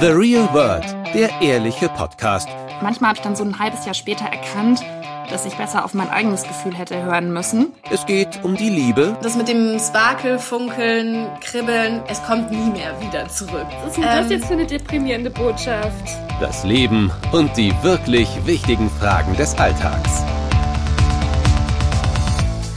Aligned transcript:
The 0.00 0.06
Real 0.06 0.48
World, 0.54 0.86
der 1.12 1.28
ehrliche 1.42 1.90
Podcast. 1.90 2.48
Manchmal 2.80 3.10
habe 3.10 3.18
ich 3.18 3.22
dann 3.22 3.36
so 3.36 3.44
ein 3.44 3.58
halbes 3.58 3.84
Jahr 3.84 3.92
später 3.92 4.24
erkannt, 4.24 4.80
dass 5.28 5.44
ich 5.44 5.54
besser 5.56 5.84
auf 5.84 5.92
mein 5.92 6.08
eigenes 6.08 6.42
Gefühl 6.44 6.74
hätte 6.74 7.02
hören 7.02 7.34
müssen. 7.34 7.74
Es 7.90 8.06
geht 8.06 8.42
um 8.42 8.56
die 8.56 8.70
Liebe. 8.70 9.14
Das 9.22 9.36
mit 9.36 9.48
dem 9.48 9.78
Sparkel, 9.78 10.38
Funkeln, 10.38 11.26
Kribbeln, 11.42 12.00
es 12.08 12.22
kommt 12.22 12.50
nie 12.50 12.70
mehr 12.70 12.98
wieder 13.02 13.28
zurück. 13.28 13.66
Was 13.82 13.88
ist 13.88 13.96
denn 13.98 14.04
das 14.04 14.30
jetzt 14.30 14.46
für 14.46 14.54
eine 14.54 14.66
deprimierende 14.66 15.28
Botschaft? 15.28 16.08
Das 16.40 16.64
Leben 16.64 17.10
und 17.32 17.54
die 17.58 17.74
wirklich 17.82 18.30
wichtigen 18.46 18.88
Fragen 18.88 19.36
des 19.36 19.54
Alltags. 19.58 20.24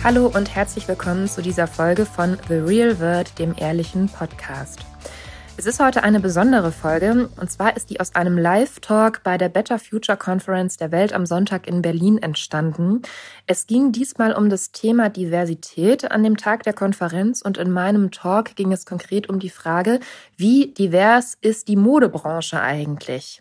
Hallo 0.03 0.29
und 0.33 0.53
herzlich 0.53 0.89
willkommen 0.89 1.29
zu 1.29 1.41
dieser 1.41 1.67
Folge 1.67 2.05
von 2.05 2.37
The 2.49 2.55
Real 2.55 2.99
World, 2.99 3.39
dem 3.39 3.55
ehrlichen 3.57 4.09
Podcast. 4.09 4.81
Es 5.55 5.67
ist 5.67 5.79
heute 5.79 6.03
eine 6.03 6.19
besondere 6.19 6.71
Folge 6.71 7.29
und 7.39 7.51
zwar 7.51 7.77
ist 7.77 7.91
die 7.91 7.99
aus 7.99 8.15
einem 8.15 8.39
Live-Talk 8.39 9.21
bei 9.23 9.37
der 9.37 9.49
Better 9.49 9.77
Future 9.77 10.17
Conference 10.17 10.77
der 10.77 10.91
Welt 10.91 11.13
am 11.13 11.27
Sonntag 11.27 11.67
in 11.67 11.83
Berlin 11.83 12.17
entstanden. 12.17 13.03
Es 13.45 13.67
ging 13.67 13.91
diesmal 13.91 14.33
um 14.33 14.49
das 14.49 14.71
Thema 14.71 15.09
Diversität 15.09 16.09
an 16.11 16.23
dem 16.23 16.37
Tag 16.37 16.63
der 16.63 16.73
Konferenz 16.73 17.43
und 17.43 17.59
in 17.59 17.71
meinem 17.71 18.09
Talk 18.09 18.55
ging 18.55 18.71
es 18.71 18.87
konkret 18.87 19.29
um 19.29 19.39
die 19.39 19.51
Frage, 19.51 19.99
wie 20.37 20.73
divers 20.73 21.37
ist 21.39 21.67
die 21.67 21.75
Modebranche 21.75 22.59
eigentlich? 22.59 23.39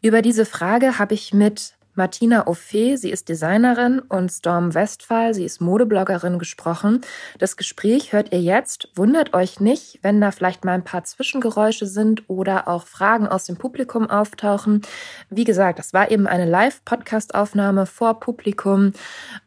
Über 0.00 0.22
diese 0.22 0.46
Frage 0.46 0.98
habe 0.98 1.12
ich 1.12 1.34
mit 1.34 1.74
Martina 1.94 2.46
Ophé, 2.46 2.96
sie 2.96 3.10
ist 3.10 3.28
Designerin, 3.28 3.98
und 3.98 4.30
Storm 4.30 4.74
Westphal, 4.74 5.34
sie 5.34 5.44
ist 5.44 5.60
Modebloggerin, 5.60 6.38
gesprochen. 6.38 7.00
Das 7.38 7.56
Gespräch 7.56 8.12
hört 8.12 8.32
ihr 8.32 8.40
jetzt. 8.40 8.88
Wundert 8.94 9.34
euch 9.34 9.60
nicht, 9.60 9.98
wenn 10.02 10.20
da 10.20 10.30
vielleicht 10.30 10.64
mal 10.64 10.72
ein 10.72 10.84
paar 10.84 11.04
Zwischengeräusche 11.04 11.86
sind 11.86 12.28
oder 12.28 12.68
auch 12.68 12.86
Fragen 12.86 13.26
aus 13.26 13.44
dem 13.44 13.56
Publikum 13.56 14.08
auftauchen. 14.08 14.82
Wie 15.28 15.44
gesagt, 15.44 15.78
das 15.78 15.92
war 15.92 16.10
eben 16.10 16.26
eine 16.26 16.46
Live-Podcast-Aufnahme 16.46 17.86
vor 17.86 18.20
Publikum 18.20 18.92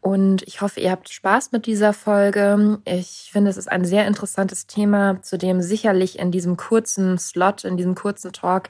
und 0.01 0.43
ich 0.43 0.61
hoffe, 0.61 0.79
ihr 0.81 0.91
habt 0.91 1.09
Spaß 1.09 1.51
mit 1.53 1.65
dieser 1.65 1.93
Folge. 1.93 2.79
Ich 2.85 3.29
finde, 3.31 3.49
es 3.49 3.57
ist 3.57 3.71
ein 3.71 3.85
sehr 3.85 4.05
interessantes 4.05 4.67
Thema, 4.67 5.21
zu 5.21 5.37
dem 5.37 5.61
sicherlich 5.61 6.19
in 6.19 6.31
diesem 6.31 6.57
kurzen 6.57 7.17
Slot, 7.17 7.63
in 7.63 7.77
diesem 7.77 7.95
kurzen 7.95 8.33
Talk 8.33 8.69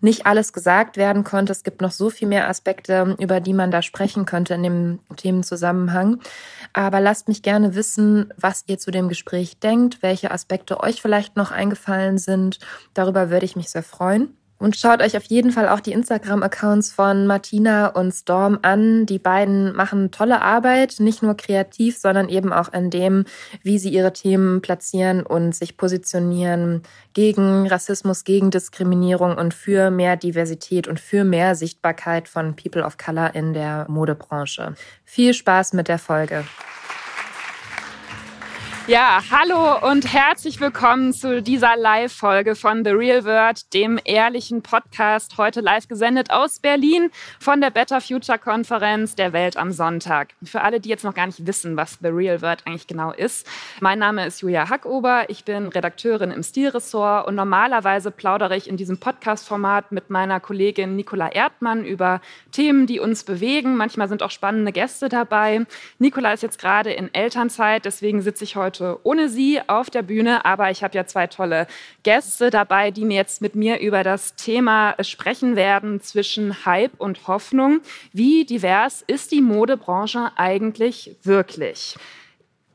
nicht 0.00 0.26
alles 0.26 0.52
gesagt 0.52 0.96
werden 0.96 1.24
konnte. 1.24 1.52
Es 1.52 1.62
gibt 1.62 1.80
noch 1.80 1.92
so 1.92 2.10
viel 2.10 2.28
mehr 2.28 2.48
Aspekte, 2.48 3.11
über 3.18 3.40
die 3.40 3.52
man 3.52 3.70
da 3.70 3.82
sprechen 3.82 4.24
könnte 4.24 4.54
in 4.54 4.62
dem 4.62 4.98
Themenzusammenhang. 5.16 6.20
Aber 6.72 7.00
lasst 7.00 7.28
mich 7.28 7.42
gerne 7.42 7.74
wissen, 7.74 8.32
was 8.36 8.64
ihr 8.66 8.78
zu 8.78 8.90
dem 8.90 9.08
Gespräch 9.08 9.58
denkt, 9.58 10.02
welche 10.02 10.30
Aspekte 10.30 10.80
euch 10.80 11.02
vielleicht 11.02 11.36
noch 11.36 11.50
eingefallen 11.50 12.18
sind. 12.18 12.58
Darüber 12.94 13.30
würde 13.30 13.46
ich 13.46 13.56
mich 13.56 13.70
sehr 13.70 13.82
freuen. 13.82 14.36
Und 14.62 14.76
schaut 14.76 15.02
euch 15.02 15.16
auf 15.16 15.24
jeden 15.24 15.50
Fall 15.50 15.68
auch 15.68 15.80
die 15.80 15.90
Instagram-Accounts 15.90 16.92
von 16.92 17.26
Martina 17.26 17.88
und 17.88 18.12
Storm 18.12 18.60
an. 18.62 19.06
Die 19.06 19.18
beiden 19.18 19.74
machen 19.74 20.12
tolle 20.12 20.40
Arbeit, 20.40 21.00
nicht 21.00 21.20
nur 21.20 21.36
kreativ, 21.36 21.98
sondern 21.98 22.28
eben 22.28 22.52
auch 22.52 22.72
in 22.72 22.88
dem, 22.88 23.24
wie 23.64 23.80
sie 23.80 23.88
ihre 23.88 24.12
Themen 24.12 24.62
platzieren 24.62 25.26
und 25.26 25.52
sich 25.52 25.76
positionieren 25.76 26.84
gegen 27.12 27.66
Rassismus, 27.66 28.22
gegen 28.22 28.52
Diskriminierung 28.52 29.36
und 29.36 29.52
für 29.52 29.90
mehr 29.90 30.16
Diversität 30.16 30.86
und 30.86 31.00
für 31.00 31.24
mehr 31.24 31.56
Sichtbarkeit 31.56 32.28
von 32.28 32.54
People 32.54 32.84
of 32.84 32.98
Color 32.98 33.34
in 33.34 33.54
der 33.54 33.86
Modebranche. 33.88 34.76
Viel 35.04 35.34
Spaß 35.34 35.72
mit 35.72 35.88
der 35.88 35.98
Folge. 35.98 36.44
Ja, 38.88 39.22
hallo 39.30 39.88
und 39.88 40.12
herzlich 40.12 40.58
willkommen 40.58 41.12
zu 41.12 41.40
dieser 41.40 41.76
Live-Folge 41.76 42.56
von 42.56 42.84
The 42.84 42.90
Real 42.90 43.24
World, 43.24 43.72
dem 43.74 44.00
ehrlichen 44.04 44.60
Podcast, 44.60 45.38
heute 45.38 45.60
live 45.60 45.86
gesendet 45.86 46.32
aus 46.32 46.58
Berlin 46.58 47.12
von 47.38 47.60
der 47.60 47.70
Better 47.70 48.00
Future 48.00 48.40
Konferenz 48.40 49.14
der 49.14 49.32
Welt 49.32 49.56
am 49.56 49.70
Sonntag. 49.70 50.30
Für 50.42 50.62
alle, 50.62 50.80
die 50.80 50.88
jetzt 50.88 51.04
noch 51.04 51.14
gar 51.14 51.26
nicht 51.26 51.46
wissen, 51.46 51.76
was 51.76 51.98
The 52.02 52.08
Real 52.08 52.42
World 52.42 52.66
eigentlich 52.66 52.88
genau 52.88 53.12
ist. 53.12 53.46
Mein 53.78 54.00
Name 54.00 54.26
ist 54.26 54.42
Julia 54.42 54.68
Hackober, 54.68 55.26
ich 55.30 55.44
bin 55.44 55.68
Redakteurin 55.68 56.32
im 56.32 56.42
Stilressort 56.42 57.28
und 57.28 57.36
normalerweise 57.36 58.10
plaudere 58.10 58.56
ich 58.56 58.68
in 58.68 58.76
diesem 58.76 58.98
Podcast-Format 58.98 59.92
mit 59.92 60.10
meiner 60.10 60.40
Kollegin 60.40 60.96
Nicola 60.96 61.28
Erdmann 61.28 61.84
über 61.84 62.20
Themen, 62.50 62.88
die 62.88 62.98
uns 62.98 63.22
bewegen. 63.22 63.76
Manchmal 63.76 64.08
sind 64.08 64.24
auch 64.24 64.32
spannende 64.32 64.72
Gäste 64.72 65.08
dabei. 65.08 65.66
Nicola 66.00 66.32
ist 66.32 66.42
jetzt 66.42 66.58
gerade 66.58 66.92
in 66.92 67.14
Elternzeit, 67.14 67.84
deswegen 67.84 68.22
sitze 68.22 68.42
ich 68.42 68.56
heute 68.56 68.71
heute 68.72 68.98
ohne 69.02 69.28
Sie 69.28 69.60
auf 69.66 69.90
der 69.90 70.02
Bühne, 70.02 70.46
aber 70.46 70.70
ich 70.70 70.82
habe 70.82 70.96
ja 70.96 71.04
zwei 71.04 71.26
tolle 71.26 71.66
Gäste 72.04 72.48
dabei, 72.48 72.90
die 72.90 73.04
mir 73.04 73.16
jetzt 73.16 73.42
mit 73.42 73.54
mir 73.54 73.80
über 73.80 74.02
das 74.02 74.34
Thema 74.34 74.94
sprechen 75.02 75.56
werden 75.56 76.00
zwischen 76.00 76.64
Hype 76.64 76.98
und 76.98 77.28
Hoffnung. 77.28 77.80
Wie 78.12 78.46
divers 78.46 79.04
ist 79.06 79.30
die 79.32 79.42
Modebranche 79.42 80.30
eigentlich 80.36 81.16
wirklich? 81.22 81.96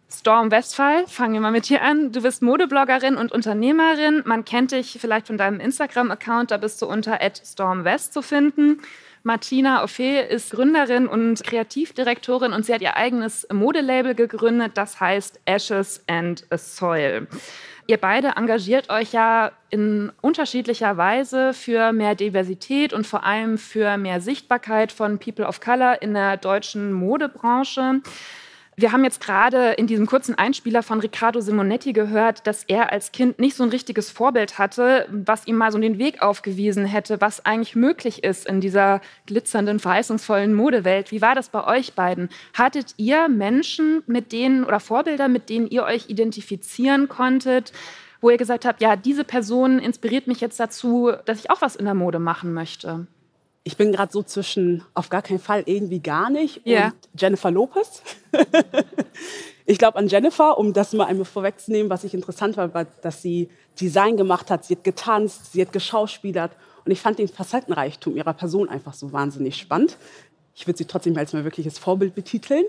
Storm 0.09 0.51
Westphal, 0.51 1.07
fangen 1.07 1.33
wir 1.33 1.41
mal 1.41 1.51
mit 1.51 1.67
dir 1.67 1.81
an. 1.81 2.11
Du 2.11 2.21
bist 2.21 2.43
Modebloggerin 2.43 3.17
und 3.17 3.31
Unternehmerin. 3.31 4.21
Man 4.25 4.45
kennt 4.45 4.71
dich 4.71 4.97
vielleicht 5.01 5.27
von 5.27 5.37
deinem 5.37 5.59
Instagram-Account, 5.59 6.51
da 6.51 6.57
bist 6.57 6.81
du 6.81 6.85
unter 6.85 7.19
@stormwest 7.43 8.13
zu 8.13 8.21
finden. 8.21 8.81
Martina 9.27 9.83
Ophé 9.83 10.21
ist 10.21 10.51
Gründerin 10.51 11.05
und 11.05 11.43
Kreativdirektorin 11.43 12.53
und 12.53 12.65
sie 12.65 12.73
hat 12.73 12.81
ihr 12.81 12.95
eigenes 12.95 13.45
Modelabel 13.51 14.15
gegründet, 14.15 14.77
das 14.77 15.01
heißt 15.01 15.41
Ashes 15.43 16.01
and 16.07 16.45
a 16.49 16.57
Soil. 16.57 17.27
Ihr 17.87 17.97
beide 17.97 18.37
engagiert 18.37 18.89
euch 18.89 19.11
ja 19.11 19.51
in 19.69 20.13
unterschiedlicher 20.21 20.95
Weise 20.95 21.53
für 21.53 21.91
mehr 21.91 22.15
Diversität 22.15 22.93
und 22.93 23.05
vor 23.05 23.25
allem 23.25 23.57
für 23.57 23.97
mehr 23.97 24.21
Sichtbarkeit 24.21 24.93
von 24.93 25.19
People 25.19 25.45
of 25.45 25.59
Color 25.59 26.01
in 26.01 26.13
der 26.13 26.37
deutschen 26.37 26.93
Modebranche. 26.93 28.01
Wir 28.79 28.91
haben 28.91 29.03
jetzt 29.03 29.21
gerade 29.21 29.71
in 29.71 29.87
diesem 29.87 30.05
kurzen 30.05 30.35
Einspieler 30.35 30.83
von 30.83 30.99
Riccardo 30.99 31.41
Simonetti 31.41 31.93
gehört, 31.93 32.45
dass 32.45 32.63
er 32.65 32.91
als 32.91 33.11
Kind 33.11 33.39
nicht 33.39 33.55
so 33.55 33.63
ein 33.63 33.71
richtiges 33.71 34.11
Vorbild 34.11 34.59
hatte, 34.59 35.07
was 35.09 35.47
ihm 35.47 35.55
mal 35.55 35.71
so 35.71 35.79
den 35.79 35.97
Weg 35.97 36.21
aufgewiesen 36.21 36.85
hätte, 36.85 37.19
was 37.19 37.43
eigentlich 37.43 37.75
möglich 37.75 38.23
ist 38.23 38.45
in 38.45 38.61
dieser 38.61 39.01
glitzernden, 39.25 39.79
verheißungsvollen 39.79 40.53
Modewelt. 40.53 41.11
Wie 41.11 41.23
war 41.23 41.33
das 41.33 41.49
bei 41.49 41.65
euch 41.65 41.93
beiden? 41.93 42.29
Hattet 42.53 42.93
ihr 42.97 43.27
Menschen, 43.29 44.03
mit 44.05 44.31
denen 44.31 44.63
oder 44.63 44.79
Vorbilder, 44.79 45.27
mit 45.27 45.49
denen 45.49 45.67
ihr 45.67 45.83
euch 45.83 46.07
identifizieren 46.11 47.07
konntet, 47.07 47.73
wo 48.21 48.29
ihr 48.29 48.37
gesagt 48.37 48.63
habt, 48.63 48.79
ja, 48.79 48.95
diese 48.95 49.23
Person 49.23 49.79
inspiriert 49.79 50.27
mich 50.27 50.39
jetzt 50.39 50.59
dazu, 50.59 51.13
dass 51.25 51.39
ich 51.39 51.49
auch 51.49 51.61
was 51.61 51.75
in 51.75 51.85
der 51.85 51.95
Mode 51.95 52.19
machen 52.19 52.53
möchte? 52.53 53.07
Ich 53.67 53.75
bin 53.75 53.91
gerade 53.91 54.13
so 54.13 54.23
zwischen 54.23 54.85
auf 54.93 55.09
gar 55.09 55.21
keinen 55.21 55.39
Fall 55.39 55.63
irgendwie 55.65 55.99
gar 55.99 56.29
nicht 56.29 56.65
yeah. 56.65 56.85
und 56.85 57.21
Jennifer 57.21 57.51
Lopez. 57.51 58.01
ich 59.65 59.77
glaube 59.77 59.97
an 59.97 60.07
Jennifer, 60.07 60.57
um 60.57 60.71
das 60.71 60.93
mal 60.93 61.03
einmal 61.03 61.25
vorwegzunehmen, 61.25 61.89
was 61.89 62.05
ich 62.05 62.13
interessant 62.13 62.55
war, 62.55 62.73
war, 62.73 62.85
dass 63.01 63.21
sie 63.21 63.49
Design 63.77 64.15
gemacht 64.15 64.49
hat, 64.49 64.63
sie 64.63 64.77
hat 64.77 64.85
getanzt, 64.85 65.51
sie 65.51 65.61
hat 65.61 65.73
geschauspielert 65.73 66.53
und 66.85 66.93
ich 66.93 67.01
fand 67.01 67.19
den 67.19 67.27
Facettenreichtum 67.27 68.15
ihrer 68.15 68.33
Person 68.33 68.69
einfach 68.69 68.93
so 68.93 69.11
wahnsinnig 69.11 69.57
spannend. 69.57 69.97
Ich 70.55 70.65
würde 70.65 70.77
sie 70.77 70.85
trotzdem 70.85 71.17
als 71.17 71.33
mein 71.33 71.43
wirkliches 71.43 71.77
Vorbild 71.77 72.15
betiteln. 72.15 72.63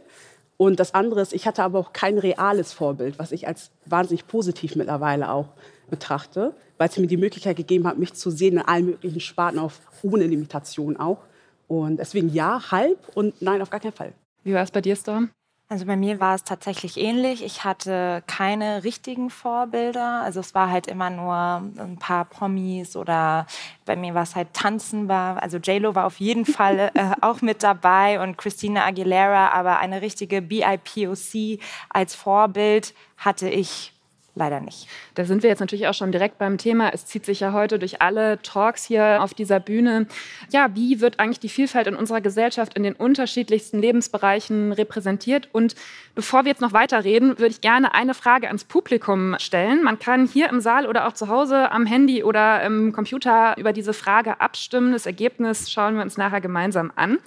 Und 0.56 0.80
das 0.80 0.94
andere 0.94 1.20
ist, 1.20 1.32
ich 1.32 1.47
hatte 1.47 1.62
aber 1.62 1.78
auch 1.78 1.92
kein 1.92 2.19
reales 2.19 2.72
Vorbild, 2.72 3.20
was 3.20 3.30
ich 3.30 3.47
als 3.47 3.70
wahnsinnig 3.86 4.26
positiv 4.26 4.75
mittlerweile 4.75 5.30
auch 5.30 5.50
betrachte, 5.88 6.56
weil 6.78 6.89
es 6.89 6.97
mir 6.97 7.06
die 7.06 7.16
Möglichkeit 7.16 7.56
gegeben 7.56 7.87
hat, 7.87 7.99
mich 7.99 8.15
zu 8.15 8.31
sehen 8.31 8.55
in 8.55 8.62
allen 8.62 8.87
möglichen 8.87 9.21
Sparten, 9.21 9.59
auf, 9.59 9.81
ohne 10.03 10.27
Limitation 10.27 10.97
auch. 10.97 11.19
Und 11.66 11.99
deswegen 11.99 12.33
ja, 12.33 12.71
halb 12.71 12.99
und 13.15 13.43
nein, 13.43 13.61
auf 13.61 13.71
gar 13.71 13.81
keinen 13.81 13.93
Fall. 13.93 14.15
Wie 14.44 14.55
war 14.55 14.62
es 14.62 14.71
bei 14.71 14.81
dir, 14.81 14.97
Storm? 14.97 15.31
Also 15.71 15.84
bei 15.84 15.97
mir 15.97 16.19
war 16.19 16.34
es 16.34 16.44
tatsächlich 16.44 16.97
ähnlich. 16.97 17.44
Ich 17.44 17.62
hatte 17.62 18.22
keine 18.27 18.84
richtigen 18.84 19.28
Vorbilder. 19.28 20.22
Also 20.22 20.41
es 20.41 20.55
war 20.55 20.71
halt 20.71 20.87
immer 20.87 21.11
nur 21.11 21.34
ein 21.34 21.98
paar 21.98 22.25
Promis 22.25 22.97
oder 22.97 23.47
bei 23.84 23.95
mir 23.95 24.15
war 24.15 24.22
es 24.22 24.34
halt 24.34 24.54
Tanzen 24.54 25.09
war. 25.09 25.42
Also 25.42 25.59
JLo 25.59 25.95
war 25.95 26.07
auf 26.07 26.21
jeden 26.21 26.47
Fall 26.47 26.91
äh, 26.95 27.10
auch 27.21 27.42
mit 27.42 27.63
dabei 27.63 28.22
und 28.22 28.39
Christina 28.39 28.86
Aguilera, 28.86 29.51
aber 29.51 29.78
eine 29.78 30.01
richtige 30.01 30.41
BIPOC 30.41 31.60
als 31.91 32.15
Vorbild 32.15 32.95
hatte 33.19 33.51
ich 33.51 33.92
leider 34.39 34.61
nicht. 34.61 34.89
Da 35.15 35.25
sind 35.25 35.43
wir 35.43 35.51
jetzt 35.51 35.61
natürlich 35.61 35.87
auch 35.87 35.95
schon 35.95 36.13
direkt 36.13 36.39
beim 36.39 36.57
Thema. 36.57 36.91
Es 36.95 37.05
zieht 37.05 37.27
sich 37.27 37.41
ja 37.41 37.53
heute 37.53 37.79
durch 37.79 38.01
alle 38.01 38.41
Talks 38.43 38.85
hier 38.85 39.23
auf 39.23 39.35
dieser 39.35 39.61
Bühne. 39.61 40.07
Ja, 40.51 40.69
wie 40.75 41.01
wird 41.01 41.21
eigentlich 41.21 41.41
die 41.41 41.49
Vielfalt 41.49 41.87
in 41.87 41.95
unserer 41.95 42.21
Gesellschaft 42.21 42.75
in 42.75 42.83
den 42.83 42.95
unterschiedlichsten 42.95 43.81
Lebensbereichen 43.81 44.73
repräsentiert? 44.73 45.49
Und 45.53 45.75
bevor 46.15 46.45
wir 46.45 46.51
jetzt 46.51 46.63
noch 46.63 46.73
weiterreden, 46.73 47.39
würde 47.39 47.49
ich 47.49 47.61
gerne 47.61 47.95
eine 47.95 48.15
Frage 48.15 48.47
ans 48.47 48.65
Publikum 48.65 49.37
stellen. 49.39 49.83
Man 49.83 49.99
kann 49.99 50.27
hier 50.27 50.49
im 50.49 50.61
Saal 50.61 50.87
oder 50.87 51.07
auch 51.07 51.13
zu 51.13 51.29
Hause 51.29 51.71
am 51.71 51.85
Handy 51.85 52.23
oder 52.23 52.63
im 52.63 52.93
Computer 52.93 53.57
über 53.59 53.73
diese 53.73 53.93
Frage 53.93 54.41
abstimmen. 54.41 54.93
Das 54.93 55.07
Ergebnis 55.07 55.71
schauen 55.71 55.97
wir 55.97 56.03
uns 56.03 56.17
nachher 56.17 56.41
gemeinsam 56.41 56.93
an. 56.97 57.19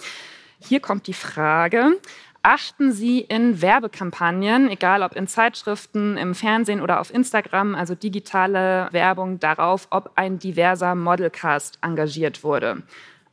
Hier 0.58 0.80
kommt 0.80 1.06
die 1.06 1.12
Frage. 1.12 1.98
Achten 2.42 2.92
Sie 2.92 3.20
in 3.20 3.62
Werbekampagnen, 3.62 4.68
egal 4.68 5.02
ob 5.02 5.14
in 5.14 5.26
Zeitschriften, 5.26 6.16
im 6.16 6.34
Fernsehen 6.34 6.80
oder 6.80 7.00
auf 7.00 7.12
Instagram, 7.12 7.74
also 7.74 7.94
digitale 7.94 8.88
Werbung, 8.90 9.38
darauf, 9.40 9.86
ob 9.90 10.12
ein 10.16 10.38
diverser 10.38 10.94
Modelcast 10.94 11.78
engagiert 11.82 12.44
wurde? 12.44 12.82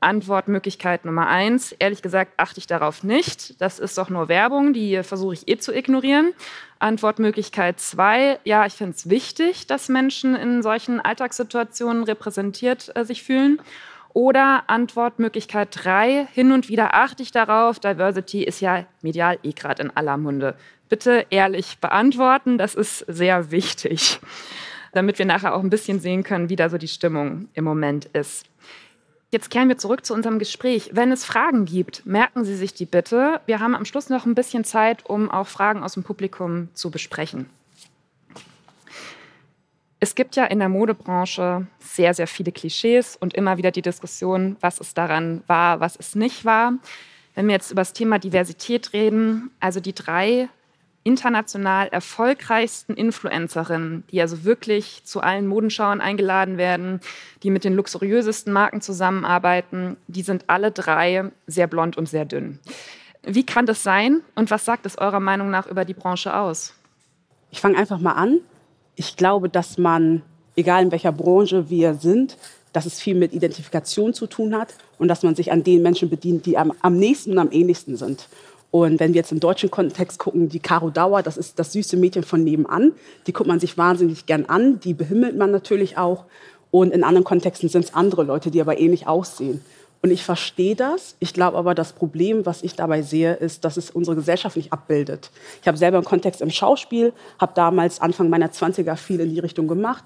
Antwortmöglichkeit 0.02 1.06
Nummer 1.06 1.28
eins. 1.28 1.74
Ehrlich 1.74 2.02
gesagt 2.02 2.34
achte 2.38 2.60
ich 2.60 2.68
darauf 2.68 3.04
nicht. 3.04 3.60
Das 3.62 3.80
ist 3.80 3.98
doch 3.98 4.10
nur 4.10 4.30
Werbung, 4.30 4.74
die 4.74 5.04
versuche 5.04 5.34
ich 5.34 5.48
eh 5.48 5.58
zu 5.58 5.76
ignorieren. 5.76 6.34
Antwortmöglichkeit 6.80 7.80
zwei. 7.80 8.40
Ja, 8.46 8.66
ich 8.66 8.74
finde 8.74 8.94
es 8.96 9.10
wichtig, 9.10 9.68
dass 9.68 9.90
Menschen 9.90 10.36
in 10.36 10.64
solchen 10.64 11.02
Alltagssituationen 11.02 12.04
repräsentiert 12.04 12.92
äh, 12.96 13.04
sich 13.04 13.24
fühlen. 13.24 13.62
Oder 14.14 14.64
Antwortmöglichkeit 14.68 15.70
drei. 15.72 16.28
Hin 16.34 16.52
und 16.52 16.70
wieder 16.70 16.94
achte 16.96 17.24
ich 17.24 17.32
darauf. 17.32 17.80
Diversity 17.80 18.44
ist 18.44 18.60
ja 18.60 18.86
medial 19.02 19.38
eh 19.44 19.52
gerade 19.52 19.84
in 19.84 19.96
aller 19.96 20.18
Munde. 20.18 20.56
Bitte 20.90 21.28
ehrlich 21.30 21.78
beantworten. 21.80 22.58
Das 22.58 22.76
ist 22.76 23.00
sehr 23.08 23.52
wichtig, 23.52 24.20
damit 24.94 25.20
wir 25.20 25.26
nachher 25.26 25.54
auch 25.54 25.62
ein 25.62 25.70
bisschen 25.70 26.00
sehen 26.00 26.24
können, 26.24 26.50
wie 26.50 26.56
da 26.56 26.70
so 26.70 26.78
die 26.78 26.88
Stimmung 26.88 27.50
im 27.54 27.64
Moment 27.64 28.06
ist. 28.06 28.48
Jetzt 29.32 29.52
kehren 29.52 29.70
wir 29.70 29.78
zurück 29.78 30.08
zu 30.08 30.16
unserem 30.16 30.40
Gespräch. 30.40 30.90
Wenn 30.92 31.12
es 31.12 31.24
Fragen 31.24 31.66
gibt, 31.66 32.04
merken 32.08 32.44
Sie 32.44 32.56
sich 32.56 32.74
die 32.74 32.88
bitte. 32.88 33.42
Wir 33.46 33.60
haben 33.60 33.76
am 33.76 33.86
Schluss 33.86 34.10
noch 34.10 34.26
ein 34.26 34.34
bisschen 34.34 34.64
Zeit, 34.64 35.06
um 35.06 35.30
auch 35.30 35.48
Fragen 35.48 35.84
aus 35.84 35.94
dem 35.94 36.02
Publikum 36.02 36.70
zu 36.74 36.90
besprechen. 36.90 37.48
Es 40.02 40.16
gibt 40.16 40.38
ja 40.38 40.46
in 40.46 40.60
der 40.60 40.70
Modebranche 40.70 41.68
sehr, 41.80 42.14
sehr 42.14 42.28
viele 42.28 42.54
Klischees 42.54 43.18
und 43.18 43.34
immer 43.34 43.58
wieder 43.58 43.72
die 43.72 43.82
Diskussion, 43.82 44.56
was 44.62 44.80
es 44.80 44.94
daran 44.94 45.44
war, 45.48 45.82
was 45.82 45.98
es 45.98 46.16
nicht 46.16 46.46
war. 46.46 46.74
Wenn 47.36 47.48
wir 47.48 47.54
jetzt 47.54 47.72
über 47.72 47.82
das 47.82 47.94
Thema 47.94 48.18
Diversität 48.18 48.94
reden, 48.94 49.52
also 49.60 49.82
die 49.82 49.94
drei 49.94 50.48
international 51.04 51.88
erfolgreichsten 51.88 52.94
Influencerinnen, 52.94 54.04
die 54.12 54.22
also 54.22 54.44
wirklich 54.44 55.04
zu 55.04 55.22
allen 55.22 55.48
Modenschauern 55.48 56.02
eingeladen 56.02 56.58
werden, 56.58 57.02
die 57.44 57.50
mit 57.50 57.64
den 57.64 57.74
luxuriösesten 57.74 58.54
Marken 58.54 58.82
zusammenarbeiten, 58.82 59.98
die 60.08 60.22
sind 60.22 60.46
alle 60.48 60.72
drei 60.72 61.32
sehr 61.48 61.68
blond 61.68 61.98
und 61.98 62.08
sehr 62.08 62.26
dünn. 62.26 62.60
Wie 63.24 63.46
kann 63.46 63.66
das 63.66 63.84
sein 63.84 64.22
und 64.36 64.50
was 64.50 64.66
sagt 64.66 64.86
es 64.86 64.98
eurer 64.98 65.20
Meinung 65.20 65.50
nach 65.50 65.68
über 65.68 65.84
die 65.84 65.94
Branche 65.94 66.36
aus? 66.36 66.74
Ich 67.52 67.60
fange 67.60 67.78
einfach 67.78 68.00
mal 68.00 68.14
an. 68.14 68.40
Ich 69.00 69.16
glaube, 69.16 69.48
dass 69.48 69.78
man, 69.78 70.24
egal 70.58 70.84
in 70.84 70.92
welcher 70.92 71.14
Branche 71.14 71.70
wir 71.70 71.94
sind, 71.94 72.36
dass 72.74 72.86
es 72.86 73.00
viel 73.00 73.16
mit 73.16 73.32
Identifikation 73.32 74.14
zu 74.14 74.28
tun 74.28 74.54
hat 74.54 74.76
und 74.98 75.08
dass 75.08 75.24
man 75.24 75.36
sich 75.36 75.54
an 75.54 75.64
den 75.64 75.82
Menschen 75.82 76.10
bedient, 76.10 76.46
die 76.46 76.58
am, 76.58 76.74
am 76.82 76.98
nächsten 76.98 77.32
und 77.32 77.38
am 77.38 77.50
ähnlichsten 77.50 77.96
sind. 77.96 78.28
Und 78.72 79.00
wenn 79.00 79.14
wir 79.14 79.22
jetzt 79.22 79.32
im 79.32 79.40
deutschen 79.40 79.72
Kontext 79.72 80.20
gucken, 80.20 80.50
die 80.50 80.60
Caro 80.60 80.90
Dauer, 80.90 81.24
das 81.24 81.38
ist 81.38 81.58
das 81.60 81.72
süße 81.72 81.96
Mädchen 81.96 82.24
von 82.24 82.44
nebenan. 82.44 82.92
Die 83.26 83.32
guckt 83.32 83.48
man 83.48 83.62
sich 83.62 83.78
wahnsinnig 83.78 84.26
gern 84.26 84.44
an. 84.48 84.82
Die 84.82 84.94
behimmelt 84.94 85.38
man 85.38 85.50
natürlich 85.50 85.98
auch. 85.98 86.26
Und 86.70 86.92
in 86.92 87.06
anderen 87.06 87.24
Kontexten 87.24 87.70
sind 87.70 87.86
es 87.86 87.94
andere 87.94 88.24
Leute, 88.24 88.52
die 88.52 88.60
aber 88.60 88.82
ähnlich 88.82 89.08
aussehen. 89.08 89.62
Und 90.02 90.12
ich 90.12 90.24
verstehe 90.24 90.76
das. 90.76 91.16
Ich 91.20 91.34
glaube 91.34 91.58
aber, 91.58 91.76
das 91.76 91.92
Problem, 91.94 92.46
was 92.46 92.64
ich 92.64 92.76
dabei 92.76 93.02
sehe, 93.02 93.34
ist, 93.34 93.66
dass 93.66 93.76
es 93.76 93.92
unsere 93.92 94.16
Gesellschaft 94.16 94.56
nicht 94.56 94.72
abbildet. 94.72 95.30
Ich 95.62 95.68
habe 95.68 95.78
selber 95.78 95.98
einen 95.98 96.06
Kontext 96.06 96.42
im 96.42 96.50
Schauspiel, 96.50 97.12
habe 97.38 97.52
damals 97.54 98.00
Anfang 98.00 98.30
meiner 98.30 98.50
20er 98.50 98.96
viel 98.96 99.20
in 99.20 99.34
die 99.34 99.40
Richtung 99.40 99.68
gemacht. 99.68 100.06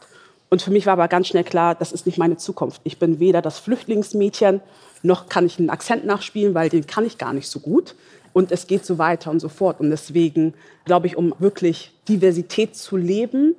Und 0.50 0.62
für 0.62 0.72
mich 0.72 0.86
war 0.86 0.94
aber 0.94 1.08
ganz 1.08 1.28
schnell 1.28 1.44
klar, 1.44 1.76
das 1.76 1.92
ist 1.92 2.06
nicht 2.06 2.18
meine 2.18 2.38
Zukunft. 2.38 2.82
Ich 2.84 2.98
bin 2.98 3.20
weder 3.20 3.42
das 3.42 3.60
Flüchtlingsmädchen, 3.60 4.62
noch 5.04 5.28
kann 5.28 5.46
ich 5.46 5.60
einen 5.60 5.70
Akzent 5.70 6.06
nachspielen, 6.06 6.56
weil 6.56 6.70
den 6.70 6.88
kann 6.88 7.06
ich 7.06 7.18
gar 7.18 7.34
nicht 7.34 7.48
so 7.48 7.60
gut. 7.60 7.96
Und 8.34 8.52
es 8.52 8.66
geht 8.66 8.86
so 8.86 8.98
weiter 8.98 9.30
und 9.30 9.40
so 9.40 9.50
fort. 9.50 9.80
Und 9.80 9.92
deswegen 9.92 10.56
glaube 10.86 11.06
ich, 11.06 11.18
um 11.18 11.36
wirklich 11.38 11.92
Diversität 12.08 12.76
zu 12.76 12.98
leben, 12.98 13.56